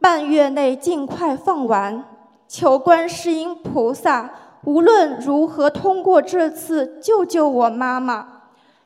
[0.00, 2.04] 半月内尽快放完。
[2.48, 4.30] 求观世音菩萨。
[4.64, 8.26] 无论如何，通过这次救救我妈妈，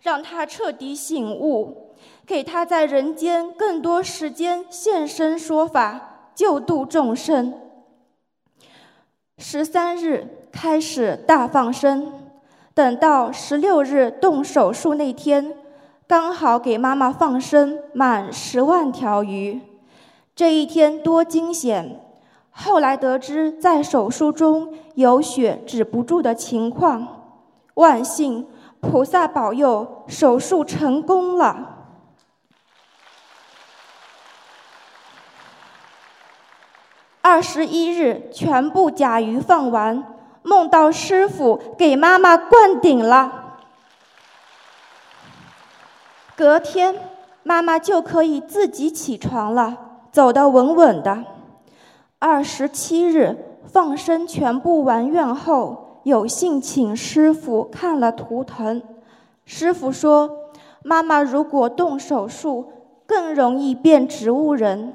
[0.02, 1.94] 让她彻底醒悟，
[2.26, 7.54] 给她在人间更多时间现身说法，救度众生。
[9.38, 12.12] 十三日开始大放生，
[12.74, 15.54] 等到十六日动手术那天，
[16.06, 19.60] 刚好给妈妈放生满十万条鱼。
[20.34, 22.00] 这一天多惊险！
[22.50, 27.06] 后来得知，在手术中有血止不住的情况，
[27.74, 28.46] 万幸
[28.80, 31.71] 菩萨保佑，手术成功了。
[37.32, 40.04] 二十一日，全部甲鱼放完，
[40.42, 43.56] 梦到师傅给妈妈灌顶了。
[46.36, 46.94] 隔天，
[47.42, 49.78] 妈妈就可以自己起床了，
[50.10, 51.24] 走得稳稳的。
[52.18, 58.82] 二十七日放生全部完愿后，有幸请师傅看了图腾。
[59.46, 60.30] 师傅说
[60.84, 62.70] ：“妈妈如果动手术，
[63.06, 64.92] 更容易变植物人。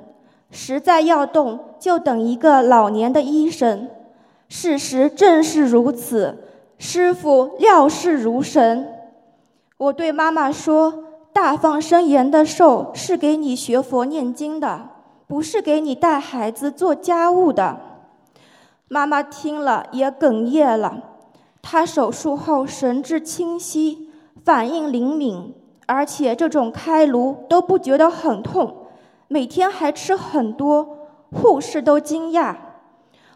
[0.52, 3.90] 实在要动，就等一个老年的医生。”
[4.50, 6.38] 事实正是如此，
[6.78, 8.94] 师傅料事如神。
[9.78, 14.88] 我对妈妈说：“大放生延的寿是给你学佛念经的，
[15.28, 17.78] 不是给你带孩子做家务的。”
[18.88, 21.04] 妈妈听了也哽咽了。
[21.62, 24.10] 她手术后神志清晰，
[24.46, 25.54] 反应灵敏，
[25.86, 28.87] 而且这种开颅都不觉得很痛，
[29.28, 32.56] 每天还吃很多，护士都惊讶。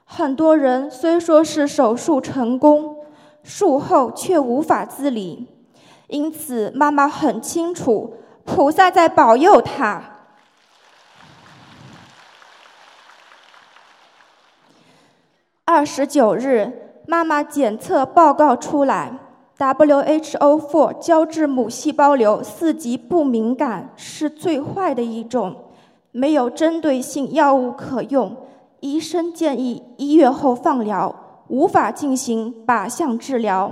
[0.06, 2.98] 很多人虽说是手术成功，
[3.44, 5.48] 术后却无法自理。
[6.08, 10.04] 因此，妈妈很清楚，菩萨在保佑她。
[15.64, 19.18] 二十九日，妈妈检测报告出来
[19.58, 25.71] ，WHO4 胶质母细胞瘤四级不敏感，是最坏的一种，
[26.12, 28.36] 没有针对性药物可用。
[28.80, 31.16] 医生建议一月后放疗，
[31.48, 33.72] 无法进行靶向治疗。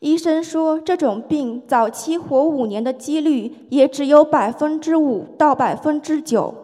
[0.00, 6.54] 医生说，这种病早期活五年的几率也只有百分之五到百分之九，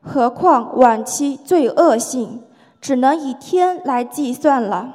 [0.00, 2.40] 何况晚期最恶性，
[2.80, 4.94] 只能以天来计算了。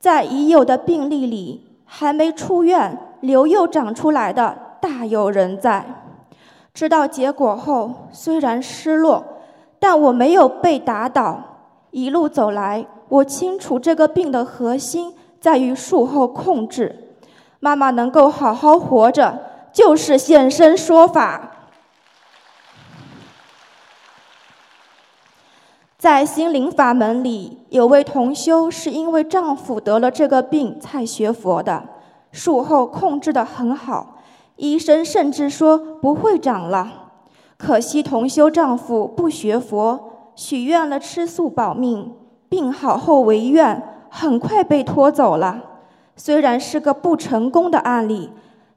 [0.00, 6.05] 在已有的病例里，还没出院瘤又长出来的大有人在。
[6.76, 9.24] 知道结果后，虽然失落，
[9.78, 11.40] 但我没有被打倒。
[11.90, 15.14] 一路走来，我清楚这个病的核心。
[15.40, 17.16] 在于术后控制，
[17.60, 19.38] 妈妈能够好好活着，
[19.72, 21.52] 就是现身说法。
[25.96, 31.82] 在心灵法门里，有位同修是因为丈夫得了这个病才学佛的，
[32.32, 34.15] 术后控制的很好，
[34.56, 37.10] 医生甚至说不会长了。
[37.56, 42.12] 可惜同修丈夫不学佛，许愿了吃素保命，
[42.48, 43.82] 病好后违愿。
[44.08, 45.62] 很快被拖走了。
[46.16, 48.30] 虽然是个不成功的案例，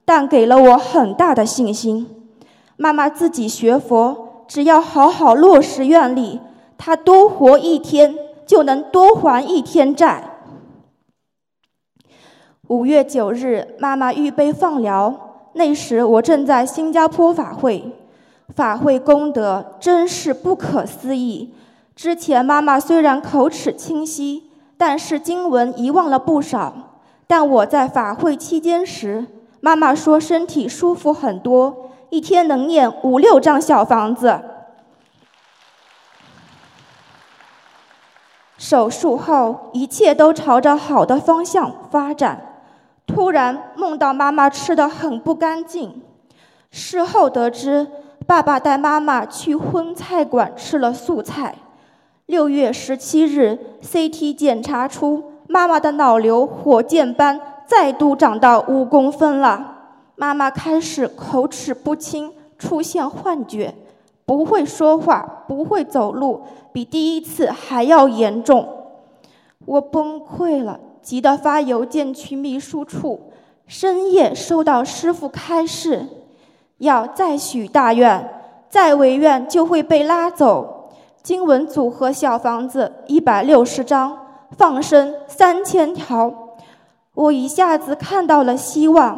[0.04, 2.34] 但给了我很大的信心。
[2.76, 6.42] 妈妈自己学佛，只要好好落实愿力，
[6.78, 8.16] 她多活一天
[8.46, 10.42] 就能多还一天债。
[12.68, 17.92] 五月九日，妈妈预备放疗，那时我正在新加坡法会，
[18.56, 21.54] 法会功德真是不可思议。
[21.96, 24.44] 之前妈妈虽然口齿清晰。
[24.82, 26.74] 但是经文遗忘了不少。
[27.28, 29.26] 但我在法会期间时，
[29.60, 34.40] 妈妈说身体舒服很多，一天能念五六张小房子。
[38.58, 42.49] 手术后一切都朝着好的方向发展。
[43.10, 46.00] 突然梦到妈妈吃的很不干净，
[46.70, 47.88] 事后得知
[48.28, 51.56] 爸爸带妈妈去荤菜馆吃了素菜。
[52.28, 59.78] 六月十七日，CT 检查出妈妈的脑瘤火箭般再度长到五公分了。
[60.16, 63.74] 妈妈开始口齿不清，出现幻觉，
[64.24, 68.68] 不会说话，不会走路，比第一次还要严重。
[69.66, 70.80] 我崩溃了，
[71.10, 73.32] 急得发邮件去秘书处。
[73.66, 76.06] 深夜收到师傅开示，
[76.78, 78.32] 要再许大愿，
[78.70, 80.92] 再违愿就会被拉走。
[81.24, 84.20] 经文组合小房子一百六十张，
[84.56, 86.32] 放生三千条，
[87.16, 89.18] 我一下子看到了希望。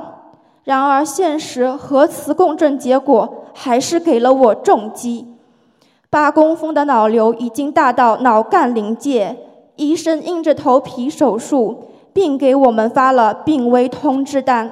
[0.64, 5.28] 然而现实核磁共振结果还是给了我重击，
[6.10, 9.36] 八公分的脑瘤已经大到脑干临界，
[9.82, 14.72] 医生硬着头皮手术，并给我们发了病危通知单。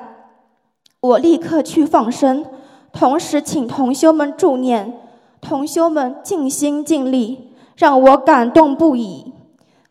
[1.02, 2.46] 我立刻去放生，
[2.94, 4.94] 同时请同修们助念。
[5.42, 9.34] 同修们尽心尽力，让我感动不已。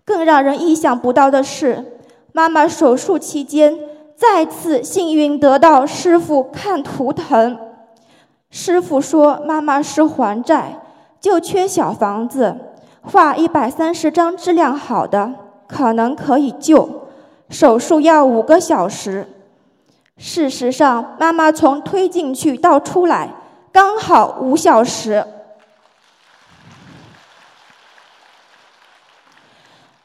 [0.04, 1.98] 更让人意想不到的是，
[2.32, 3.76] 妈妈手术期间
[4.14, 7.58] 再次幸运得到师傅看图腾。
[8.50, 10.82] 师傅说，妈妈是还债，
[11.20, 12.56] 就缺小房子，
[13.10, 15.32] 画一百三十张质量好的，
[15.66, 17.08] 可能可以救。
[17.48, 19.26] 手术要五个小时。
[20.18, 23.30] 事实上，妈妈从推进去到出来
[23.72, 25.24] 刚好五小时。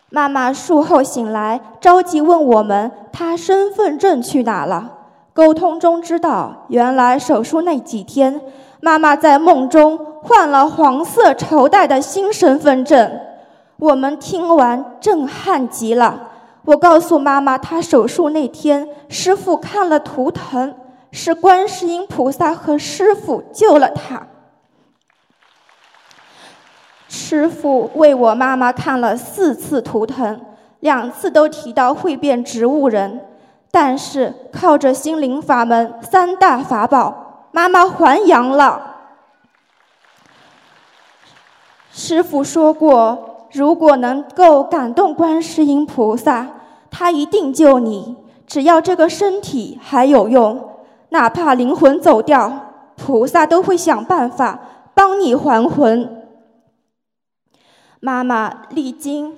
[0.10, 4.92] 妈妈术后醒来，着急问我们：“她身份证去哪了？”
[5.34, 8.40] 沟通中知道，原来手术那几天，
[8.80, 13.20] 妈妈在梦中换了黄色绸带的新身份证。
[13.78, 16.30] 我们听完震撼极了。
[16.64, 20.74] 我告诉妈妈，她手术那天，师傅看了图腾，
[21.12, 24.26] 是观世音菩萨和师傅救了她。
[27.10, 30.40] 师傅为我妈妈看了四次图腾，
[30.80, 33.20] 两次都提到会变植物人。
[33.70, 38.93] 但是靠着心灵法门三大法宝，妈妈还阳了。
[41.96, 46.48] 师父说过，如果能够感动观世音菩萨，
[46.90, 48.16] 他一定救你。
[48.48, 50.70] 只要这个身体还有用，
[51.10, 52.52] 哪怕灵魂走掉，
[52.98, 54.60] 菩萨都会想办法
[54.96, 56.24] 帮你还魂。
[58.00, 59.38] 妈妈历经，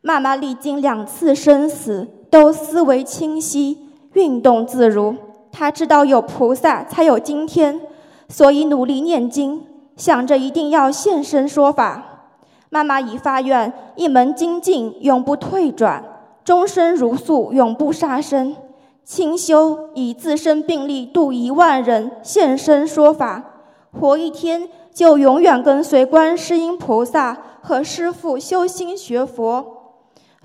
[0.00, 3.78] 妈妈历经两次生死，都思维清晰，
[4.14, 5.14] 运动自如。
[5.52, 7.80] 她知道有菩萨才有今天，
[8.28, 9.69] 所以努力念经。
[10.00, 12.30] 想着一定要现身说法，
[12.70, 16.02] 妈妈已发愿一门精进，永不退转，
[16.42, 18.56] 终身如素，永不杀生。
[19.04, 23.44] 清修以自身病例度一万人，现身说法，
[23.92, 29.98] 活一天就永远跟随观世音菩萨和师父修心学佛，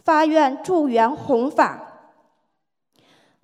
[0.03, 1.81] 发愿助缘弘法。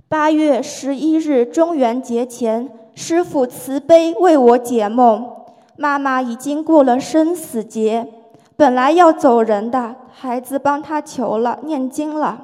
[0.10, 5.38] 八月十一日中元节前，师父慈悲为我解梦。
[5.82, 8.08] 妈妈已经过了生死劫，
[8.56, 12.40] 本来要走人的孩子帮他求了念经了，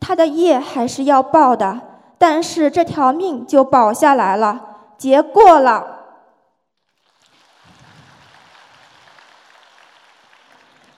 [0.00, 1.80] 他的业还是要报的，
[2.18, 4.60] 但是这条命就保下来了，
[4.98, 6.00] 劫过了。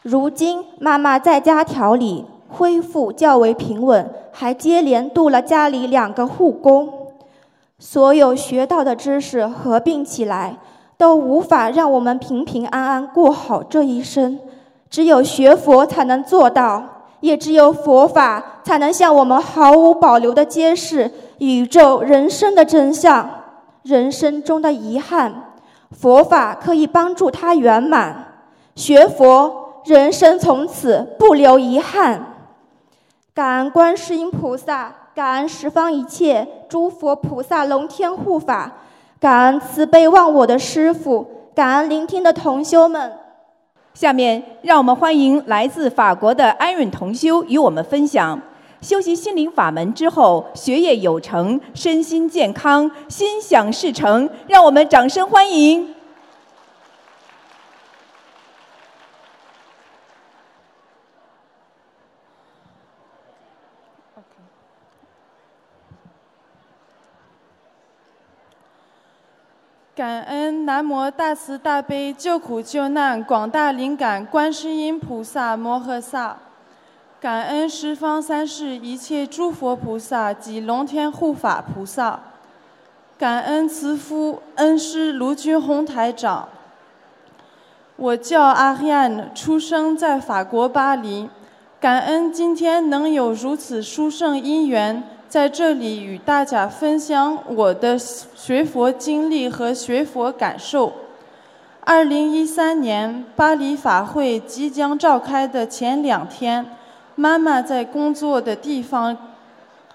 [0.01, 7.13] 如今妈妈在家调理，恢复较为平稳，还接连度了家里两个护工，
[7.79, 10.57] 所有学到的知识合并起来。
[10.97, 14.39] 都无法让我们平平安安过好这一生，
[14.89, 16.83] 只有学佛才能做到，
[17.21, 23.29] 也只有佛法才能向我们毫无保留地揭示宇宙人生的真相，
[23.83, 25.53] 人生中的遗憾，
[25.91, 28.27] 佛法可以帮助他圆满。
[28.75, 32.35] 学佛，人生从此不留遗憾。
[33.35, 38.73] 感恩观世音菩萨，感恩十方一切诸佛菩萨龙天护法。
[39.25, 43.11] 感恩慈悲忘我的师傅，感恩聆听的同修们。
[43.95, 48.39] 下面让我们欢迎来自法国的安允同修与我们分享：
[48.83, 54.29] 修习心灵法门之后，学业有成，身心健康，心想事成。
[54.47, 55.95] 让我们掌声欢迎。
[69.95, 76.37] 感恩南无大慈大悲救苦救难广大灵感观世音菩萨摩诃萨，
[77.21, 82.19] 感恩十方三世一切诸佛菩萨及龙天护法菩萨，
[83.17, 86.49] 感恩慈父恩师卢军宏台长。
[87.95, 91.31] 我叫阿黑安，出生在法国巴黎，
[91.79, 95.05] 感恩今天能有如此殊胜因缘。
[95.35, 100.93] 在这里与大家分享我的学佛经历和学佛感受。
[101.81, 106.65] 二零一三年巴黎法会即将召开的前两天，
[107.17, 109.17] 妈妈在工作的地方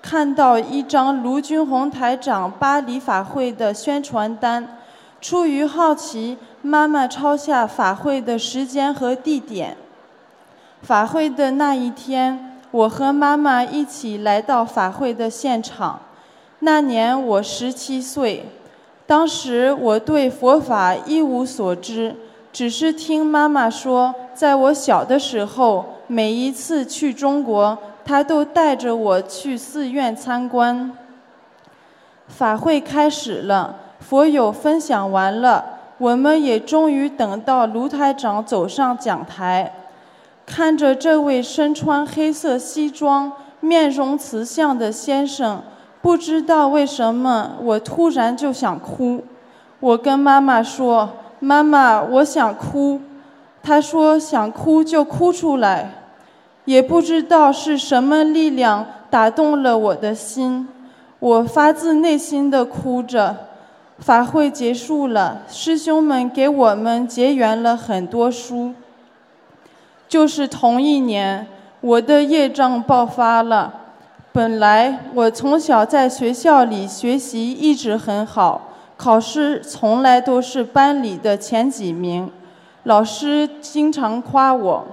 [0.02, 4.78] 看到一张卢军宏台长巴黎法会的宣传单，
[5.22, 9.78] 出于好奇，妈妈抄下法会的时间和地点。
[10.82, 12.49] 法会的那一天。
[12.72, 16.00] 我和妈妈一起来到法会的现场。
[16.60, 18.46] 那年我十七岁，
[19.08, 22.16] 当时我对佛法一无所知，
[22.52, 30.92] 只是听妈妈说，在我小的时候，每一次去中国，她都带着我去寺院参观。
[32.28, 35.66] 法会开始了，佛友分享完了，
[35.98, 39.74] 我们也终于等到卢台长走上讲台。
[40.50, 45.62] 看着这位身穿黑色西装、面容慈祥的先生，
[46.02, 49.24] 不知道为什么我突然就想哭。
[49.80, 51.08] 我跟妈妈说
[51.40, 53.00] ：“妈妈，我想哭。”
[53.62, 55.92] 她说：“想哭就哭出来。”
[56.66, 60.68] 也不知道是什么力量打动了我的心，
[61.20, 63.38] 我发自内心的哭着。
[64.00, 68.74] 法会结束了，师兄们给我们结缘了很多书。
[70.10, 71.48] 就是同一年，
[71.80, 73.74] 我的业障爆发了。
[74.32, 82.32] 本来我从小在学校里学习一直很好，考试从来都是班里的前几名，
[82.84, 84.88] 老师经常夸我。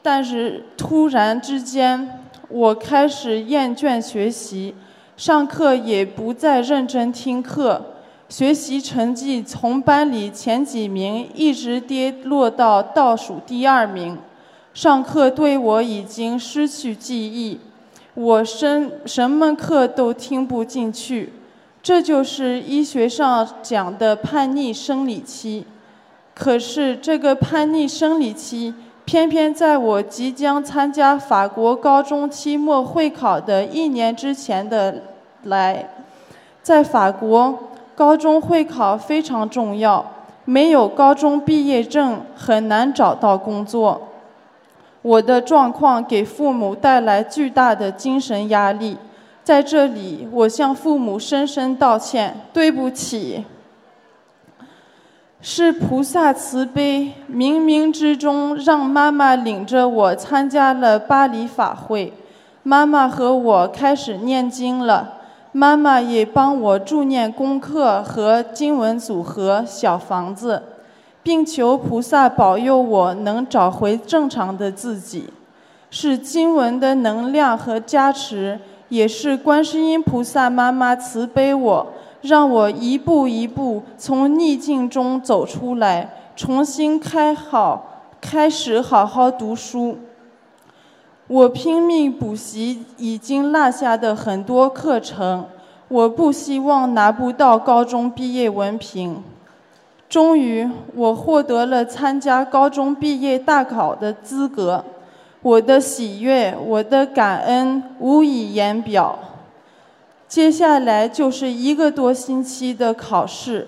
[0.00, 4.74] 但是突然之间，我开始厌倦学习，
[5.16, 7.93] 上课也不再认真听课。
[8.28, 14.18] 学习成绩从班里前几名一直跌落到倒数第二名，
[14.72, 17.60] 上课对我已经失去记忆。
[18.14, 21.32] 我什什么课都听不进去，
[21.82, 25.66] 这就是医学上讲的叛逆生理期。
[26.34, 28.72] 可是这个叛逆生理期，
[29.04, 35.02] 偏偏在我即将参加法国高中期末会考的一年之前的
[35.44, 35.90] 来。
[36.62, 37.58] 在法国，
[37.94, 40.04] 高中会考非常重要，
[40.44, 44.08] 没有高中毕业证很难找到工作。
[45.02, 48.96] 我的状况给父母带来巨大的精神压力，
[49.42, 53.44] 在这里，我向父母深深道歉，对不起。
[55.40, 62.14] 是菩萨慈悲，冥冥之中让妈妈领着我参加了巴黎法会。
[62.62, 65.13] 妈妈和我开始念经了，
[65.56, 70.60] 妈妈也帮我助念功课和经文组合小房子，
[71.22, 75.28] 并求菩萨保佑我能找回正常的自己。
[75.90, 81.86] 是经文的能量和加持，也是观世音菩萨妈妈慈悲我。
[82.22, 89.98] 让我一步一步从逆境中走出来，重新开好，开始好好读书。
[91.26, 95.46] 我拼命补习已经落下的很多课程，
[95.88, 99.22] 我不希望拿不到高中毕业文凭。
[100.06, 104.84] 终于，我获得了参加高中毕业大考的资格，
[105.40, 109.18] 我的喜悦，我的感恩，无以言表。
[110.28, 113.66] 接下来就是一个多星期的考试。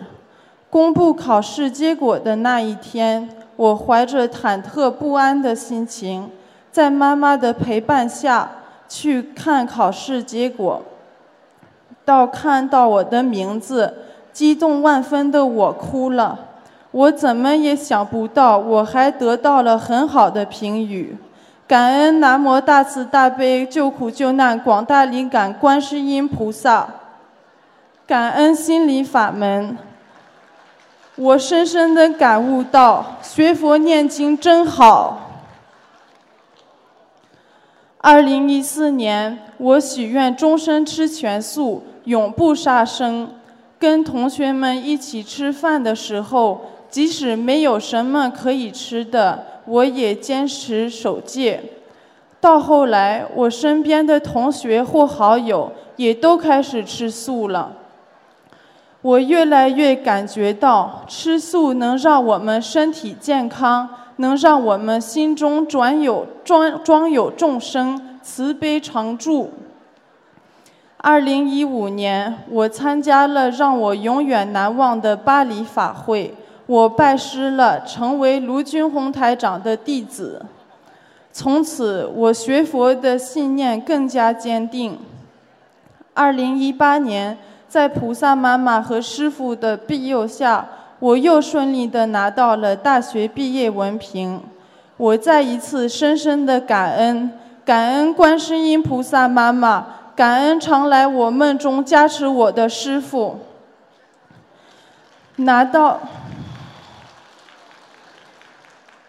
[0.69, 6.31] 公布考试结果的那一天，我怀着忐忑不安的心情，
[6.77, 8.51] 在妈妈的陪伴下
[8.87, 10.83] 去看考试结果。
[12.05, 13.95] 到看到我的名字，
[14.31, 16.39] 激动万分的我哭了。
[16.91, 21.17] 我怎么也想不到，我还得到了很好的评语。
[21.67, 26.87] 感恩南无大慈大悲救苦救难广大灵感观世音菩萨，
[28.07, 29.79] 感恩心理法门。
[31.15, 35.23] 我深深的感悟到，学佛念经真好。
[38.09, 43.29] 二零一四年，我许愿终身吃全素，永不杀生。
[43.81, 49.45] 跟同学们一起吃饭的时候，即使没有什么可以吃的。
[49.65, 51.61] 我也坚持守戒，
[52.41, 57.73] 到后来，我身边的同学或好友也都开始吃素了。
[59.03, 69.53] 我越来越感觉到，吃素能让我们身体健康，能让我们心中转有装装有众生，慈悲常驻。
[70.99, 76.35] 二零一五年，我参加了让我永远难忘的巴黎法会。
[76.67, 80.45] 我拜师了，成为卢军宏台长的弟子。
[81.31, 84.99] 从此，我学佛的信念更加坚定。
[86.15, 87.39] 二零一八年，
[87.69, 90.67] 在菩萨妈妈和师父的庇佑下，
[90.99, 94.41] 我又顺利的拿到了大学毕业文凭。
[94.97, 97.31] 我再一次深深的感恩，
[97.65, 103.39] 感恩观世音菩萨妈妈，感恩常来我梦中加持我的师父。
[105.37, 106.01] 拿到。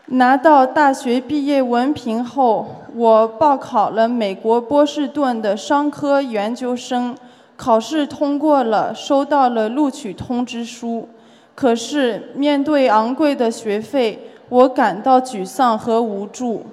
[0.10, 2.66] 拿到大学毕业文凭后，
[2.96, 7.14] 我报考了美国波士顿的商科研究生，
[7.58, 11.10] 考试通过了，收到了录取通知书。
[11.58, 16.68] 可是面对昂贵的学费，我感到沮丧和无助。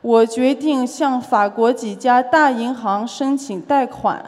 [0.00, 4.24] 我决定向法国几家大银行申请贷款，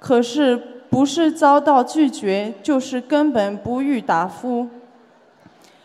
[0.00, 0.56] 可是
[0.90, 4.66] 不是遭到拒绝，就是根本不予答复。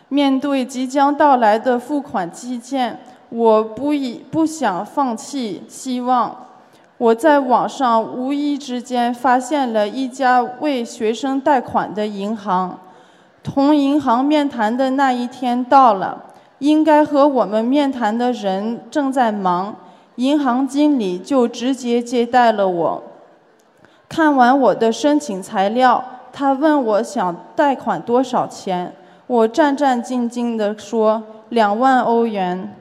[0.09, 2.99] 面对即将到来的付款期限，
[3.29, 6.47] 我不以不想放弃希望。
[6.97, 12.79] 我在网上无意之间发现了一家为学生贷款的银行。
[13.47, 16.21] 同银行面谈的那一天到了，
[16.59, 19.73] 应该和我们面谈的人正在忙，
[20.15, 23.03] 银行经理就直接接待了我。
[24.09, 28.93] 看完我的申请材料，他问我想贷款多少钱。
[29.27, 32.75] 我战战兢兢地说：“两万欧元。”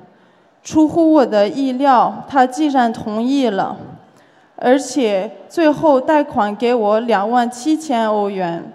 [0.65, 3.77] 出乎我的意料，他既然同意了，
[4.57, 8.73] 而且最后贷款给我两万七千欧元。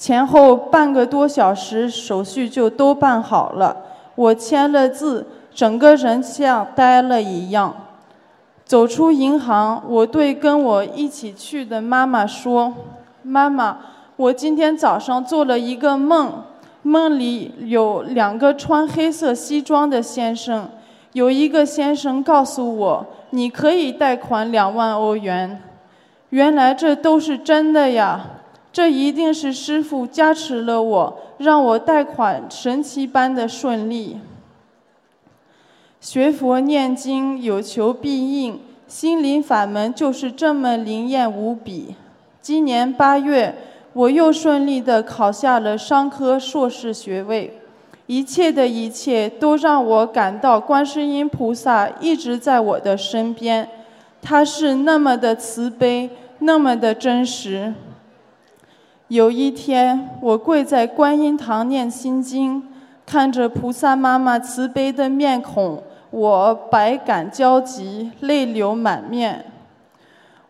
[0.00, 3.76] 前后半个多小时，手续就都办好了。
[4.14, 7.74] 我签了字，整个人像呆了一样。
[8.64, 12.72] 走出银行，我对跟我一起去的妈妈说
[13.22, 13.76] ：“妈妈，
[14.16, 16.44] 我今天早上做了一个梦。”
[16.80, 20.66] 梦里有两个穿黑色西装的先生，
[21.12, 25.60] 有一个先生告诉我，你可以贷款两万欧元。
[26.30, 28.24] 原来这都是真的呀！
[28.72, 34.18] 这一定是师傅加持了我，让我贷款神奇般的顺利。
[36.00, 41.94] 学佛念经有求必应，心灵法门就是这么灵验无比。
[42.40, 43.54] 今年八月，
[43.92, 47.58] 我又顺利地考下了商科硕士学位。
[48.06, 53.68] 一切的一切都让我感到观世音菩萨一直在我的身边，
[54.22, 57.74] 他是那么的慈悲，那么的真实。
[59.10, 62.62] 有一天，我跪在观音堂念心经，
[63.04, 65.82] 看着菩萨妈妈慈悲的面孔。
[66.10, 69.46] 我百感交集，泪流满面。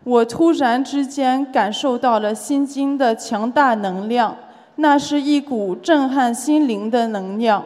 [0.04, 4.36] 我突然之间感受到了心经的强大能量，
[4.76, 7.64] 那是一股震撼心灵的能量。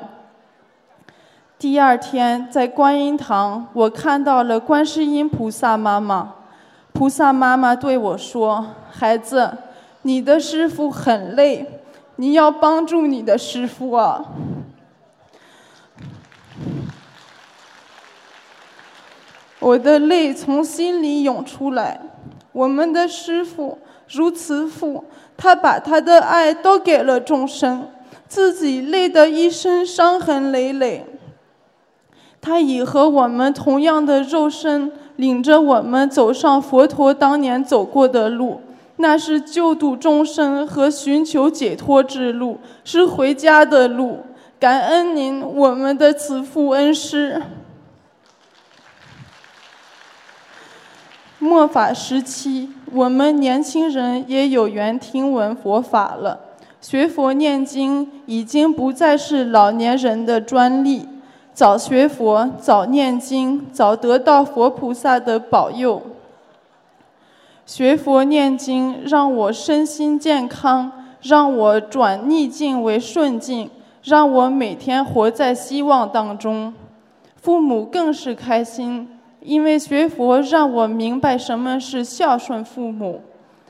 [1.58, 6.34] 第二天在观音堂，我看到了观世音菩萨妈妈。
[6.92, 9.52] 菩萨妈妈对我说：“孩子，
[10.04, 11.66] 你的师傅很累，
[12.16, 14.24] 你要帮助你的师傅啊。”
[19.60, 22.00] 我的泪从心里涌出来。
[22.52, 23.78] 我们的师傅
[24.08, 25.04] 如慈父，
[25.36, 27.88] 他把他的爱都给了众生，
[28.28, 31.06] 自己累得一身伤痕累累。
[32.42, 38.60] 他以和我们同样的肉身，领着我们走上佛陀当年走过的路，
[38.96, 44.20] 那是救度众生和寻求解脱之路，是回家的路。
[44.58, 47.42] 感恩您，我们的慈父恩师。
[51.38, 56.40] 末法时期，我们年轻人也有缘听闻佛法了。
[56.80, 61.06] 学佛念经已经不再是老年人的专利，
[61.52, 66.00] 早学佛、早念经、早得到佛菩萨的保佑。
[67.66, 70.92] 学佛念经让我身心健康，
[71.22, 73.70] 让我转逆境为顺境，
[74.02, 76.74] 让我每天活在希望当中。
[77.36, 79.08] 父母更是开心。
[79.40, 83.20] 因为学佛让我明白什么是孝顺父母，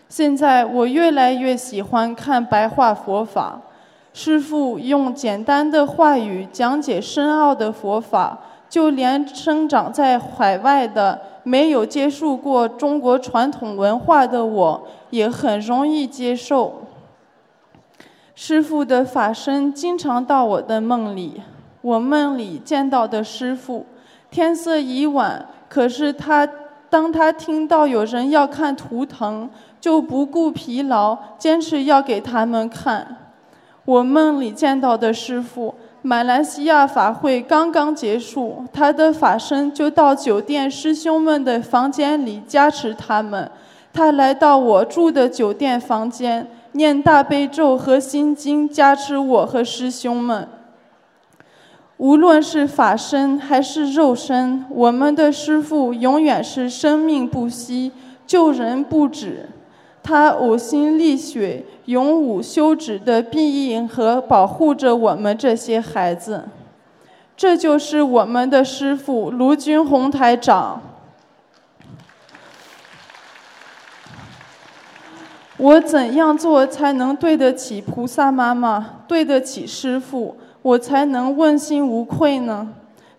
[0.09, 3.61] 现在我越来越喜欢看白话佛法。
[4.13, 8.39] 师父用简单的话语讲解深奥的佛法，
[8.75, 16.83] 就连生长在海外的、没有接触过中国传统文化的我，也很容易接受。
[18.35, 21.41] 师父的法身经常到我的梦里，
[21.83, 23.87] 我梦里见到的师父，
[24.29, 25.47] 天色已晚。
[25.69, 26.45] 可是他，
[26.91, 29.49] 当他听到有人要看图腾，
[29.81, 33.19] 就不顾疲劳，坚持要给他们看。
[33.85, 35.73] 我梦里见到的师傅，
[36.07, 43.51] 马来西亚法会刚刚结束，他的法身就到酒店师兄们的房间里加持他们。
[43.91, 50.47] 他来到我住的酒店房间，念大悲咒和心经，加持我和师兄们。
[51.97, 57.91] 无论是法身还是肉身，我们的师父永远是生命不息、
[58.27, 59.49] 救人不止。
[60.03, 66.49] 他呕心沥血、永无休止的庇应和保护着我们这些孩子。
[67.37, 70.81] 这就是我们的师父卢军宏台长。
[75.57, 80.37] 我怎样做才能对得起菩萨妈妈，对得起师父？
[80.63, 82.69] 我才能问心无愧呢。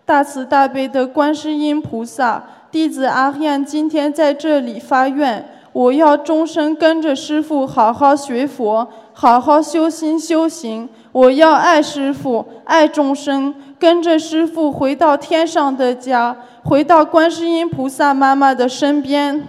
[0.04, 10.88] 大慈大悲的观世音菩萨，弟子阿燕今天在这里发愿，我要终身跟着师傅好好学佛，好好修心修行。
[11.12, 19.46] 我要爱师傅，爱众生，跟着师傅回到天上的家，回到观世音菩萨妈妈的身边。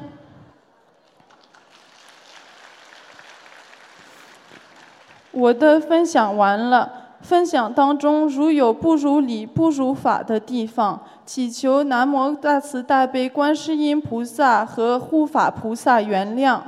[5.31, 7.06] 我的分享完了。
[7.27, 16.61] 分享当中如有不如理、不如法的地方，祈求南无大慈大悲观世音菩萨和护法菩萨原谅。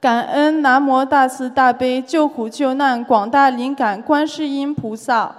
[0.00, 5.32] 感恩南无大慈大悲救苦救难广大灵感观世音菩萨。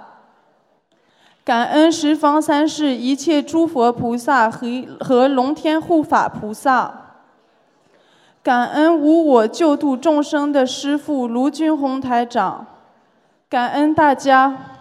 [1.44, 4.66] 感恩十方三世一切诸佛菩萨和
[4.98, 7.02] 和龙天护法菩萨。
[8.42, 12.68] 感恩无我救度众生的师父卢军宏台长。
[13.54, 14.73] 感恩大家。